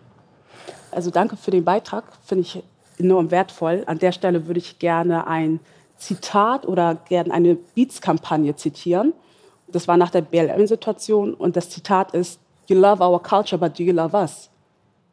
Also 0.91 1.11
danke 1.11 1.37
für 1.37 1.51
den 1.51 1.63
Beitrag, 1.63 2.03
finde 2.25 2.41
ich 2.41 2.63
enorm 2.99 3.31
wertvoll. 3.31 3.83
An 3.87 3.99
der 3.99 4.11
Stelle 4.11 4.47
würde 4.47 4.59
ich 4.59 4.79
gerne 4.79 5.27
ein 5.27 5.59
Zitat 5.97 6.67
oder 6.67 6.95
gerne 6.95 7.33
eine 7.33 7.55
Beats-Kampagne 7.55 8.55
zitieren. 8.55 9.13
Das 9.67 9.87
war 9.87 9.97
nach 9.97 10.09
der 10.09 10.21
BLM-Situation 10.21 11.33
und 11.33 11.55
das 11.55 11.69
Zitat 11.69 12.13
ist, 12.13 12.39
You 12.67 12.77
love 12.77 13.03
our 13.03 13.21
culture, 13.21 13.57
but 13.57 13.77
do 13.77 13.83
you 13.83 13.93
love 13.93 14.15
us? 14.15 14.49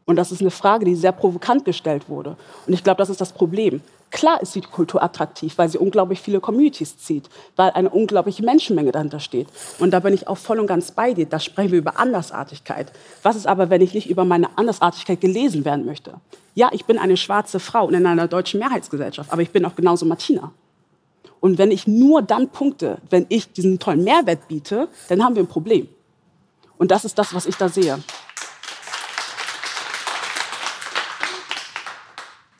Und 0.04 0.16
das 0.16 0.32
ist 0.32 0.40
eine 0.40 0.50
Frage, 0.50 0.84
die 0.84 0.94
sehr 0.94 1.12
provokant 1.12 1.64
gestellt 1.64 2.08
wurde. 2.08 2.36
Und 2.66 2.72
ich 2.72 2.82
glaube, 2.82 2.98
das 2.98 3.10
ist 3.10 3.20
das 3.20 3.32
Problem. 3.32 3.80
Klar 4.10 4.42
ist 4.42 4.56
die 4.56 4.60
Kultur 4.60 5.02
attraktiv, 5.02 5.56
weil 5.56 5.68
sie 5.68 5.78
unglaublich 5.78 6.20
viele 6.20 6.40
Communities 6.40 6.98
zieht, 6.98 7.28
weil 7.54 7.70
eine 7.70 7.90
unglaubliche 7.90 8.42
Menschenmenge 8.42 8.90
dahinter 8.90 9.20
steht. 9.20 9.46
Und 9.78 9.92
da 9.92 10.00
bin 10.00 10.12
ich 10.12 10.26
auch 10.26 10.36
voll 10.36 10.58
und 10.58 10.66
ganz 10.66 10.90
bei 10.90 11.14
dir. 11.14 11.26
Da 11.26 11.38
sprechen 11.38 11.70
wir 11.70 11.78
über 11.78 11.98
Andersartigkeit. 11.98 12.90
Was 13.22 13.36
ist 13.36 13.46
aber, 13.46 13.70
wenn 13.70 13.82
ich 13.82 13.94
nicht 13.94 14.10
über 14.10 14.24
meine 14.24 14.58
Andersartigkeit 14.58 15.20
gelesen 15.20 15.64
werden 15.64 15.86
möchte? 15.86 16.14
Ja, 16.56 16.70
ich 16.72 16.86
bin 16.86 16.98
eine 16.98 17.16
schwarze 17.16 17.60
Frau 17.60 17.88
in 17.88 18.04
einer 18.04 18.26
deutschen 18.26 18.58
Mehrheitsgesellschaft, 18.58 19.32
aber 19.32 19.42
ich 19.42 19.50
bin 19.50 19.64
auch 19.64 19.76
genauso 19.76 20.06
Martina. 20.06 20.52
Und 21.38 21.56
wenn 21.58 21.70
ich 21.70 21.86
nur 21.86 22.20
dann 22.20 22.48
punkte, 22.48 22.98
wenn 23.10 23.26
ich 23.28 23.52
diesen 23.52 23.78
tollen 23.78 24.02
Mehrwert 24.02 24.48
biete, 24.48 24.88
dann 25.08 25.24
haben 25.24 25.36
wir 25.36 25.42
ein 25.44 25.48
Problem. 25.48 25.88
Und 26.80 26.90
das 26.90 27.04
ist 27.04 27.18
das, 27.18 27.34
was 27.34 27.44
ich 27.44 27.56
da 27.56 27.68
sehe. 27.68 28.02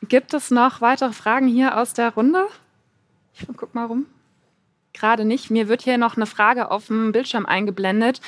Gibt 0.03 0.35
es 0.35 0.51
noch 0.51 0.83
weitere 0.83 1.15
Fragen 1.15 1.49
hier 1.49 1.79
aus 1.79 1.95
der 1.95 2.13
Runde? 2.13 2.47
Ich 3.33 3.47
guck 3.57 3.75
mal 3.75 3.87
rum. 3.87 4.05
Gerade 4.93 5.25
nicht. 5.25 5.51
Mir 5.51 5.69
wird 5.69 5.81
hier 5.81 5.97
noch 5.97 6.19
eine 6.19 6.27
Frage 6.27 6.71
auf 6.71 6.89
dem 6.89 7.13
Bildschirm 7.13 7.47
eingeblendet. 7.47 8.21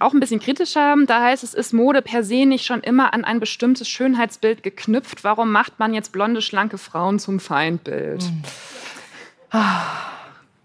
Auch 0.00 0.12
ein 0.14 0.18
bisschen 0.18 0.40
kritischer. 0.40 0.96
Da 1.06 1.22
heißt 1.22 1.44
es, 1.44 1.54
ist 1.54 1.72
Mode 1.72 2.02
per 2.02 2.24
se 2.24 2.44
nicht 2.44 2.66
schon 2.66 2.80
immer 2.80 3.14
an 3.14 3.24
ein 3.24 3.38
bestimmtes 3.38 3.88
Schönheitsbild 3.88 4.64
geknüpft? 4.64 5.22
Warum 5.22 5.52
macht 5.52 5.78
man 5.78 5.94
jetzt 5.94 6.10
blonde, 6.10 6.42
schlanke 6.42 6.76
Frauen 6.76 7.20
zum 7.20 7.38
Feindbild? 7.38 8.24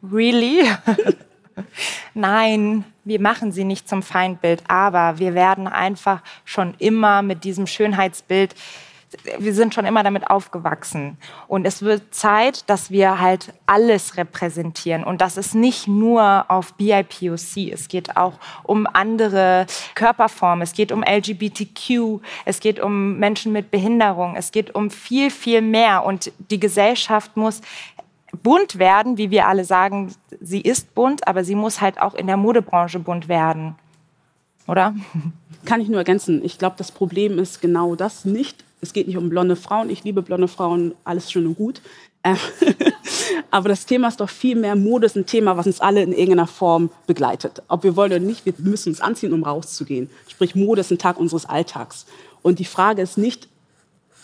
Really? 0.02 0.68
Nein, 2.14 2.84
wir 3.04 3.22
machen 3.22 3.52
sie 3.52 3.64
nicht 3.64 3.88
zum 3.88 4.04
Feindbild, 4.04 4.64
aber 4.68 5.20
wir 5.20 5.34
werden 5.34 5.68
einfach 5.68 6.22
schon 6.44 6.74
immer 6.80 7.22
mit 7.22 7.44
diesem 7.44 7.68
Schönheitsbild 7.68 8.56
wir 9.40 9.54
sind 9.54 9.74
schon 9.74 9.86
immer 9.86 10.04
damit 10.04 10.30
aufgewachsen. 10.30 11.18
Und 11.48 11.66
es 11.66 11.82
wird 11.82 12.14
Zeit, 12.14 12.70
dass 12.70 12.92
wir 12.92 13.20
halt 13.20 13.54
alles 13.66 14.18
repräsentieren. 14.18 15.04
Und 15.04 15.22
das 15.22 15.38
ist 15.38 15.56
nicht 15.56 15.88
nur 15.88 16.46
auf 16.50 16.74
BIPOC. 16.74 17.72
Es 17.72 17.88
geht 17.88 18.18
auch 18.18 18.34
um 18.64 18.88
andere 18.92 19.66
Körperformen. 19.96 20.62
Es 20.62 20.74
geht 20.74 20.92
um 20.92 21.04
LGBTQ. 21.04 22.22
Es 22.46 22.60
geht 22.60 22.80
um 22.80 23.18
Menschen 23.18 23.52
mit 23.52 23.72
Behinderung. 23.72 24.36
Es 24.36 24.52
geht 24.52 24.74
um 24.76 24.90
viel, 24.90 25.32
viel 25.32 25.62
mehr. 25.62 26.04
Und 26.04 26.32
die 26.50 26.60
Gesellschaft 26.60 27.38
muss 27.38 27.62
bunt 28.36 28.80
werden, 28.80 29.18
wie 29.18 29.32
wir 29.32 29.48
alle 29.48 29.66
sagen, 29.66 30.14
sie 30.40 30.62
ist 30.62 30.96
bunt, 30.96 31.28
aber 31.28 31.44
sie 31.44 31.56
muss 31.56 31.82
halt 31.82 32.02
auch 32.02 32.14
in 32.14 32.28
der 32.28 32.38
Modebranche 32.38 33.00
bunt 33.00 33.28
werden. 33.28 33.76
Oder? 34.68 34.96
Kann 35.66 35.82
ich 35.82 35.90
nur 35.90 35.98
ergänzen. 35.98 36.44
Ich 36.44 36.58
glaube, 36.58 36.76
das 36.78 36.92
Problem 36.92 37.40
ist 37.40 37.62
genau 37.62 37.96
das 37.96 38.26
nicht 38.26 38.66
es 38.86 38.94
geht 38.94 39.08
nicht 39.08 39.18
um 39.18 39.30
blonde 39.30 39.56
Frauen. 39.56 39.90
Ich 39.90 40.04
liebe 40.04 40.22
blonde 40.22 40.48
Frauen, 40.48 40.94
alles 41.04 41.32
schön 41.32 41.48
und 41.48 41.56
gut. 41.56 41.82
Ähm, 42.24 42.38
aber 43.52 43.70
das 43.70 43.86
Thema 43.86 44.08
ist 44.08 44.20
doch 44.20 44.30
viel 44.30 44.56
mehr 44.56 44.76
Mode 44.76 45.06
ist 45.06 45.16
ein 45.16 45.26
Thema, 45.26 45.58
was 45.58 45.66
uns 45.66 45.82
alle 45.82 46.04
in 46.04 46.12
irgendeiner 46.12 46.48
Form 46.48 46.90
begleitet. 47.08 47.62
Ob 47.68 47.84
wir 47.84 47.96
wollen 47.96 48.12
oder 48.12 48.20
nicht, 48.20 48.46
wir 48.46 48.54
müssen 48.60 48.90
uns 48.90 49.02
anziehen, 49.02 49.34
um 49.34 49.44
rauszugehen. 49.44 50.10
Sprich, 50.28 50.56
Mode 50.56 50.82
ist 50.82 50.92
ein 50.92 50.98
Tag 50.98 51.20
unseres 51.20 51.46
Alltags. 51.46 52.06
Und 52.42 52.60
die 52.60 52.66
Frage 52.66 53.02
ist 53.02 53.18
nicht, 53.18 53.48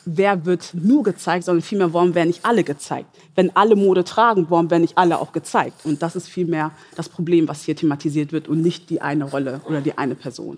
wer 0.06 0.46
wird 0.46 0.74
nur 0.74 1.04
gezeigt, 1.04 1.46
sondern 1.46 1.62
vielmehr, 1.62 1.94
warum 1.94 2.16
werden 2.16 2.28
nicht 2.28 2.46
alle 2.46 2.64
gezeigt? 2.64 3.08
Wenn 3.36 3.56
alle 3.56 3.76
Mode 3.76 4.04
tragen, 4.04 4.48
warum 4.50 4.70
werden 4.70 4.82
nicht 4.82 4.98
alle 4.98 5.20
auch 5.20 5.32
gezeigt? 5.32 5.86
Und 5.86 6.02
das 6.02 6.16
ist 6.16 6.28
vielmehr 6.28 6.72
das 6.96 7.10
Problem, 7.10 7.48
was 7.48 7.64
hier 7.64 7.76
thematisiert 7.76 8.32
wird 8.32 8.48
und 8.48 8.62
nicht 8.62 8.90
die 8.90 9.02
eine 9.02 9.26
Rolle 9.26 9.62
oder 9.66 9.82
die 9.82 9.98
eine 9.98 10.16
Person. 10.16 10.58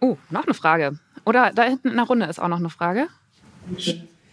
Oh, 0.00 0.16
noch 0.30 0.44
eine 0.44 0.54
Frage. 0.54 0.98
Oder 1.24 1.50
da 1.54 1.62
hinten 1.64 1.88
in 1.88 1.96
der 1.96 2.06
Runde 2.06 2.26
ist 2.26 2.38
auch 2.38 2.48
noch 2.48 2.58
eine 2.58 2.70
Frage. 2.70 3.08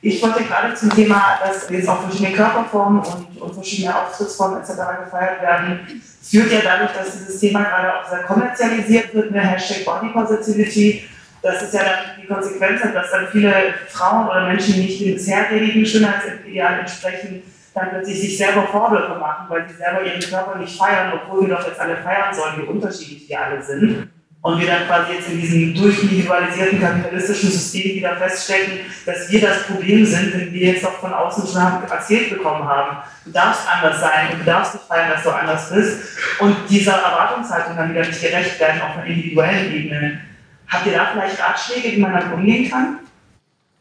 Ich 0.05 0.21
wollte 0.21 0.43
gerade 0.43 0.75
zum 0.75 0.89
Thema, 0.89 1.39
dass 1.41 1.69
jetzt 1.69 1.87
auch 1.87 2.01
verschiedene 2.01 2.35
Körperformen 2.35 3.01
und, 3.01 3.41
und 3.41 3.53
verschiedene 3.53 3.95
Auftrittsformen 3.95 4.59
etc. 4.59 4.71
gefeiert 5.05 5.41
werden, 5.41 6.01
führt 6.21 6.51
ja 6.51 6.59
dadurch, 6.61 6.91
dass 6.91 7.13
dieses 7.13 7.39
Thema 7.39 7.63
gerade 7.63 7.99
auch 7.99 8.09
sehr 8.09 8.23
kommerzialisiert 8.23 9.13
wird, 9.13 9.31
mit 9.31 9.41
Hashtag 9.41 9.85
Body 9.85 10.09
Positivity. 10.09 11.05
Das 11.43 11.61
ist 11.61 11.73
ja 11.73 11.81
dann 11.83 12.21
die 12.21 12.25
Konsequenz, 12.25 12.81
dass 12.81 13.11
dann 13.11 13.27
viele 13.27 13.53
Frauen 13.89 14.27
oder 14.27 14.47
Menschen, 14.47 14.75
die 14.75 14.79
nicht 14.79 15.01
dem 15.01 15.13
bisherigen 15.15 15.85
Schönheitsideal 15.85 16.79
entsprechen, 16.79 17.43
dann 17.73 17.89
plötzlich 17.89 18.21
sich 18.21 18.37
selber 18.37 18.63
Vorwürfe 18.63 19.19
machen, 19.19 19.47
weil 19.49 19.67
sie 19.67 19.75
selber 19.75 20.05
ihren 20.05 20.21
Körper 20.21 20.57
nicht 20.57 20.77
feiern, 20.77 21.11
obwohl 21.13 21.41
wir 21.41 21.55
doch 21.55 21.67
jetzt 21.67 21.79
alle 21.79 21.97
feiern 21.97 22.33
sollen, 22.33 22.61
wie 22.61 22.67
unterschiedlich 22.67 23.27
wir 23.27 23.41
alle 23.41 23.61
sind. 23.61 24.09
Und 24.41 24.59
wir 24.59 24.67
dann 24.67 24.85
quasi 24.87 25.13
jetzt 25.13 25.29
in 25.29 25.39
diesem 25.39 25.73
durchindividualisierten 25.73 26.81
kapitalistischen 26.81 27.49
System 27.49 27.95
wieder 27.95 28.15
feststecken, 28.17 28.79
dass 29.05 29.31
wir 29.31 29.41
das 29.41 29.63
Problem 29.63 30.05
sind, 30.05 30.33
wenn 30.33 30.51
wir 30.51 30.73
jetzt 30.73 30.83
doch 30.83 30.99
von 30.99 31.13
außen 31.13 31.47
schon 31.47 31.89
erzählt 31.89 32.29
bekommen 32.29 32.67
haben, 32.67 32.97
du 33.23 33.31
darfst 33.31 33.61
anders 33.69 34.01
sein 34.01 34.31
und 34.33 34.41
du 34.41 34.45
darfst 34.45 34.73
nicht 34.73 34.85
feiern, 34.85 35.11
dass 35.11 35.23
du 35.23 35.29
anders 35.29 35.69
bist. 35.69 36.17
Und 36.39 36.57
dieser 36.69 36.91
Erwartungshaltung 36.91 37.77
dann 37.77 37.91
wieder 37.91 38.05
nicht 38.05 38.21
gerecht 38.21 38.59
werden 38.59 38.81
auf 38.81 38.97
einer 38.97 39.05
individuellen 39.05 39.73
Ebene. 39.73 40.19
Habt 40.73 40.87
ihr 40.87 40.93
da 40.93 41.05
vielleicht 41.05 41.39
Ratschläge, 41.39 41.95
wie 41.95 42.01
man 42.01 42.13
damit 42.13 42.33
umgehen 42.33 42.69
kann? 42.69 42.99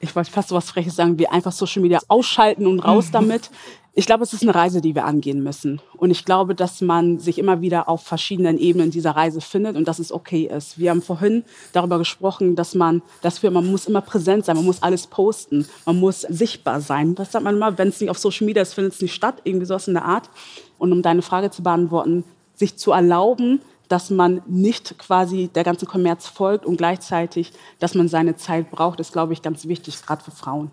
Ich 0.01 0.15
wollte 0.15 0.31
fast 0.31 0.51
so 0.51 0.57
was 0.57 0.69
Freches 0.69 0.97
sagen, 0.97 1.19
wie 1.19 1.27
einfach 1.27 1.53
Social 1.53 1.81
Media 1.81 2.01
ausschalten 2.09 2.67
und 2.67 2.81
raus 2.81 3.09
mhm. 3.09 3.13
damit. 3.13 3.51
Ich 3.95 4.07
glaube, 4.07 4.25
es 4.25 4.33
ist 4.33 4.43
eine 4.43 4.55
Reise, 4.55 4.81
die 4.81 4.95
wir 4.95 5.05
angehen 5.05 5.43
müssen. 5.43 5.81
Und 5.97 6.11
ich 6.11 6.25
glaube, 6.25 6.55
dass 6.55 6.81
man 6.81 7.19
sich 7.19 7.39
immer 7.39 7.61
wieder 7.61 7.89
auf 7.89 8.03
verschiedenen 8.03 8.59
Ebenen 8.59 8.91
dieser 8.91 9.13
Reise 9.13 9.41
findet 9.41 9.77
und 9.77 9.87
dass 9.87 9.99
es 9.99 10.13
okay 10.13 10.51
ist. 10.55 10.79
Wir 10.79 10.91
haben 10.91 11.03
vorhin 11.03 11.45
darüber 11.73 11.99
gesprochen, 11.99 12.57
dass 12.57 12.75
man, 12.75 13.03
dass 13.21 13.43
wir, 13.43 13.51
man 13.51 13.71
muss 13.71 13.87
immer 13.87 14.01
präsent 14.01 14.45
sein, 14.47 14.57
man 14.57 14.65
muss 14.65 14.83
alles 14.83 15.07
posten, 15.07 15.67
man 15.85 16.01
muss 16.01 16.23
sichtbar 16.23 16.81
sein. 16.81 17.17
Was 17.19 17.33
sagt 17.33 17.45
man 17.45 17.57
immer? 17.57 17.77
Wenn 17.77 17.89
es 17.89 18.01
nicht 18.01 18.11
auf 18.11 18.19
Social 18.19 18.47
Media 18.47 18.63
ist, 18.63 18.75
findet 18.75 18.95
es 18.95 19.03
nicht 19.03 19.15
statt, 19.15 19.43
irgendwie 19.45 19.67
sowas 19.67 19.89
in 19.89 19.95
der 19.95 20.07
Art. 20.07 20.31
Und 20.79 20.93
um 20.93 21.03
deine 21.03 21.23
Frage 21.23 21.51
zu 21.51 21.63
beantworten, 21.63 22.25
sich 22.55 22.77
zu 22.77 22.93
erlauben, 22.93 23.61
dass 23.93 24.09
man 24.09 24.41
nicht 24.47 24.99
quasi 24.99 25.51
der 25.55 25.65
ganze 25.65 25.85
Kommerz 25.85 26.27
folgt 26.27 26.65
und 26.65 26.79
gleichzeitig, 26.79 27.53
dass 27.79 27.95
man 27.95 28.09
seine 28.09 28.37
Zeit 28.37 28.71
braucht, 28.71 29.01
ist, 29.01 29.13
glaube 29.13 29.35
ich, 29.35 29.43
ganz 29.43 29.69
wichtig, 29.69 30.01
gerade 30.01 30.25
für 30.25 30.31
Frauen. 30.31 30.71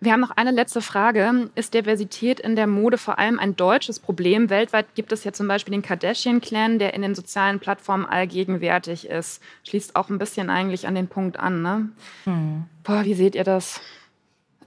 Wir 0.00 0.12
haben 0.12 0.20
noch 0.20 0.36
eine 0.36 0.50
letzte 0.50 0.82
Frage. 0.82 1.50
Ist 1.54 1.72
Diversität 1.72 2.38
in 2.38 2.56
der 2.56 2.66
Mode 2.66 2.98
vor 2.98 3.18
allem 3.18 3.38
ein 3.38 3.56
deutsches 3.56 3.98
Problem? 3.98 4.50
Weltweit 4.50 4.94
gibt 4.94 5.12
es 5.12 5.24
ja 5.24 5.32
zum 5.32 5.48
Beispiel 5.48 5.72
den 5.72 5.82
Kardashian-Clan, 5.82 6.78
der 6.78 6.92
in 6.92 7.00
den 7.00 7.14
sozialen 7.14 7.58
Plattformen 7.58 8.04
allgegenwärtig 8.04 9.08
ist. 9.08 9.42
Schließt 9.64 9.96
auch 9.96 10.10
ein 10.10 10.18
bisschen 10.18 10.50
eigentlich 10.50 10.86
an 10.86 10.94
den 10.94 11.08
Punkt 11.08 11.38
an. 11.38 11.62
Ne? 11.62 11.88
Hm. 12.24 12.64
Boah, 12.84 13.02
wie 13.04 13.14
seht 13.14 13.34
ihr 13.34 13.44
das? 13.44 13.80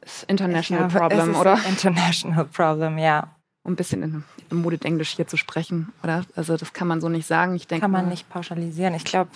Ist 0.04 0.24
international 0.24 0.90
glaube, 0.90 1.08
Problem, 1.08 1.36
oder? 1.36 1.60
International 1.70 2.46
Problem, 2.46 2.98
ja 2.98 3.30
um 3.64 3.74
ein 3.74 3.76
bisschen 3.76 4.02
in, 4.02 4.24
in 4.50 4.58
Modedenglisch 4.58 5.16
hier 5.16 5.28
zu 5.28 5.38
sprechen, 5.38 5.94
oder? 6.04 6.26
Also 6.36 6.58
das 6.58 6.74
kann 6.74 6.88
man 6.88 7.00
so 7.00 7.10
nicht 7.10 7.28
sagen. 7.28 7.56
Ich 7.56 7.68
denke, 7.68 7.82
kann 7.82 7.92
man 7.92 8.10
nicht 8.10 8.28
pauschalisieren. 8.28 8.96
Ich 8.96 9.04
glaube, 9.04 9.30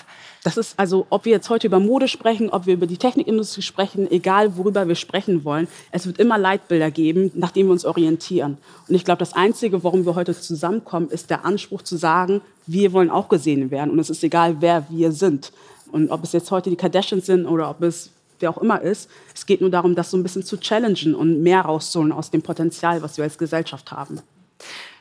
das 0.43 0.57
ist 0.57 0.79
also, 0.79 1.05
ob 1.11 1.25
wir 1.25 1.31
jetzt 1.31 1.49
heute 1.51 1.67
über 1.67 1.79
Mode 1.79 2.07
sprechen, 2.07 2.49
ob 2.49 2.65
wir 2.65 2.73
über 2.73 2.87
die 2.87 2.97
Technikindustrie 2.97 3.61
sprechen, 3.61 4.09
egal 4.09 4.57
worüber 4.57 4.87
wir 4.87 4.95
sprechen 4.95 5.43
wollen, 5.43 5.67
es 5.91 6.07
wird 6.07 6.17
immer 6.17 6.39
Leitbilder 6.39 6.89
geben, 6.89 7.31
nach 7.35 7.51
denen 7.51 7.69
wir 7.69 7.73
uns 7.73 7.85
orientieren. 7.85 8.57
Und 8.87 8.95
ich 8.95 9.05
glaube, 9.05 9.19
das 9.19 9.33
Einzige, 9.33 9.83
warum 9.83 10.07
wir 10.07 10.15
heute 10.15 10.35
zusammenkommen, 10.39 11.09
ist 11.09 11.29
der 11.29 11.45
Anspruch 11.45 11.83
zu 11.83 11.95
sagen, 11.95 12.41
wir 12.65 12.93
wollen 12.93 13.11
auch 13.11 13.29
gesehen 13.29 13.69
werden. 13.69 13.91
Und 13.91 13.99
es 13.99 14.09
ist 14.09 14.23
egal, 14.23 14.57
wer 14.59 14.87
wir 14.89 15.11
sind. 15.11 15.51
Und 15.91 16.09
ob 16.09 16.23
es 16.23 16.31
jetzt 16.31 16.49
heute 16.49 16.71
die 16.71 16.75
Kardashians 16.75 17.27
sind 17.27 17.45
oder 17.45 17.69
ob 17.69 17.83
es 17.83 18.11
wer 18.39 18.49
auch 18.49 18.57
immer 18.57 18.81
ist. 18.81 19.09
Es 19.33 19.45
geht 19.45 19.61
nur 19.61 19.69
darum, 19.69 19.95
das 19.95 20.11
so 20.11 20.17
ein 20.17 20.23
bisschen 20.23 20.43
zu 20.43 20.57
challengen 20.57 21.15
und 21.15 21.41
mehr 21.41 21.61
rauszuholen 21.61 22.11
aus 22.11 22.31
dem 22.31 22.41
Potenzial, 22.41 23.01
was 23.01 23.17
wir 23.17 23.23
als 23.23 23.37
Gesellschaft 23.37 23.91
haben. 23.91 24.21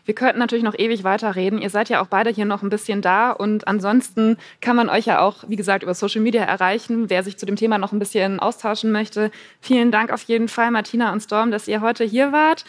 Wir 0.04 0.14
könnten 0.14 0.38
natürlich 0.38 0.64
noch 0.64 0.78
ewig 0.78 1.02
weiterreden. 1.02 1.62
Ihr 1.62 1.70
seid 1.70 1.88
ja 1.88 2.02
auch 2.02 2.08
beide 2.08 2.30
hier 2.30 2.44
noch 2.44 2.62
ein 2.62 2.68
bisschen 2.68 3.00
da 3.00 3.30
und 3.30 3.66
ansonsten 3.66 4.36
kann 4.60 4.76
man 4.76 4.90
euch 4.90 5.06
ja 5.06 5.20
auch, 5.20 5.44
wie 5.48 5.56
gesagt, 5.56 5.82
über 5.82 5.94
Social 5.94 6.20
Media 6.20 6.42
erreichen, 6.42 7.08
wer 7.08 7.22
sich 7.22 7.38
zu 7.38 7.46
dem 7.46 7.56
Thema 7.56 7.78
noch 7.78 7.92
ein 7.92 7.98
bisschen 7.98 8.38
austauschen 8.38 8.92
möchte. 8.92 9.30
Vielen 9.60 9.90
Dank 9.90 10.12
auf 10.12 10.22
jeden 10.24 10.48
Fall, 10.48 10.70
Martina 10.70 11.12
und 11.12 11.20
Storm, 11.20 11.50
dass 11.50 11.68
ihr 11.68 11.80
heute 11.80 12.04
hier 12.04 12.32
wart. 12.32 12.64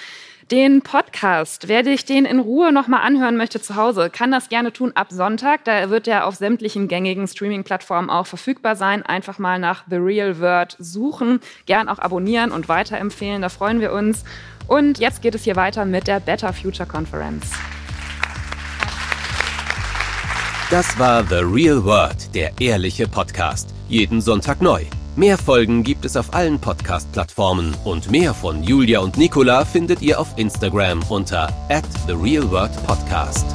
Den 0.52 0.84
Podcast, 0.84 1.68
wer 1.70 1.82
dich 1.82 2.06
den 2.06 2.24
in 2.24 2.40
Ruhe 2.40 2.72
nochmal 2.72 3.02
anhören 3.02 3.36
möchte 3.36 3.60
zu 3.60 3.76
Hause, 3.76 4.12
kann 4.12 4.30
das 4.30 4.48
gerne 4.48 4.72
tun 4.72 4.92
ab 4.94 5.08
Sonntag. 5.10 5.64
Da 5.64 5.90
wird 5.90 6.08
er 6.08 6.28
auf 6.28 6.36
sämtlichen 6.36 6.88
gängigen 6.88 7.28
Streaming-Plattformen 7.28 8.12
auch 8.12 8.28
verfügbar 8.28 8.76
sein. 8.76 9.02
Einfach 9.02 9.40
mal 9.40 9.58
nach 9.58 9.86
The 9.90 9.96
Real 9.96 10.40
Word 10.40 10.76
suchen, 10.78 11.40
gern 11.66 11.90
auch 11.90 11.98
abonnieren 11.98 12.52
und 12.52 12.70
weiterempfehlen. 12.70 13.42
Da 13.42 13.50
freuen 13.50 13.82
wir 13.82 13.92
uns. 13.92 14.24
Und 14.68 15.00
jetzt 15.00 15.24
geht 15.24 15.34
es 15.34 15.46
hier 15.46 15.56
weiter 15.56 15.84
mit 15.84 16.06
der 16.06 16.20
Better 16.20 16.54
Future 16.54 16.88
Conference. 16.88 17.52
Das 20.70 21.00
war 21.00 21.24
The 21.24 21.42
Real 21.42 21.84
World, 21.84 22.36
der 22.36 22.52
ehrliche 22.62 23.08
Podcast. 23.08 23.74
Jeden 23.90 24.22
Sonntag 24.22 24.62
neu. 24.62 24.84
Mehr 25.18 25.38
Folgen 25.38 25.84
gibt 25.84 26.04
es 26.04 26.18
auf 26.18 26.34
allen 26.34 26.60
Podcast-Plattformen 26.60 27.74
und 27.86 28.12
mehr 28.12 28.34
von 28.34 28.64
Julia 28.64 29.00
und 29.00 29.16
Nicola 29.16 29.64
findet 29.64 30.02
ihr 30.02 30.20
auf 30.20 30.28
Instagram 30.36 31.04
unter 31.08 31.54
at 31.70 31.86
The 32.06 32.14
Real 32.14 32.52
World 32.52 32.74
Podcast. 32.86 33.46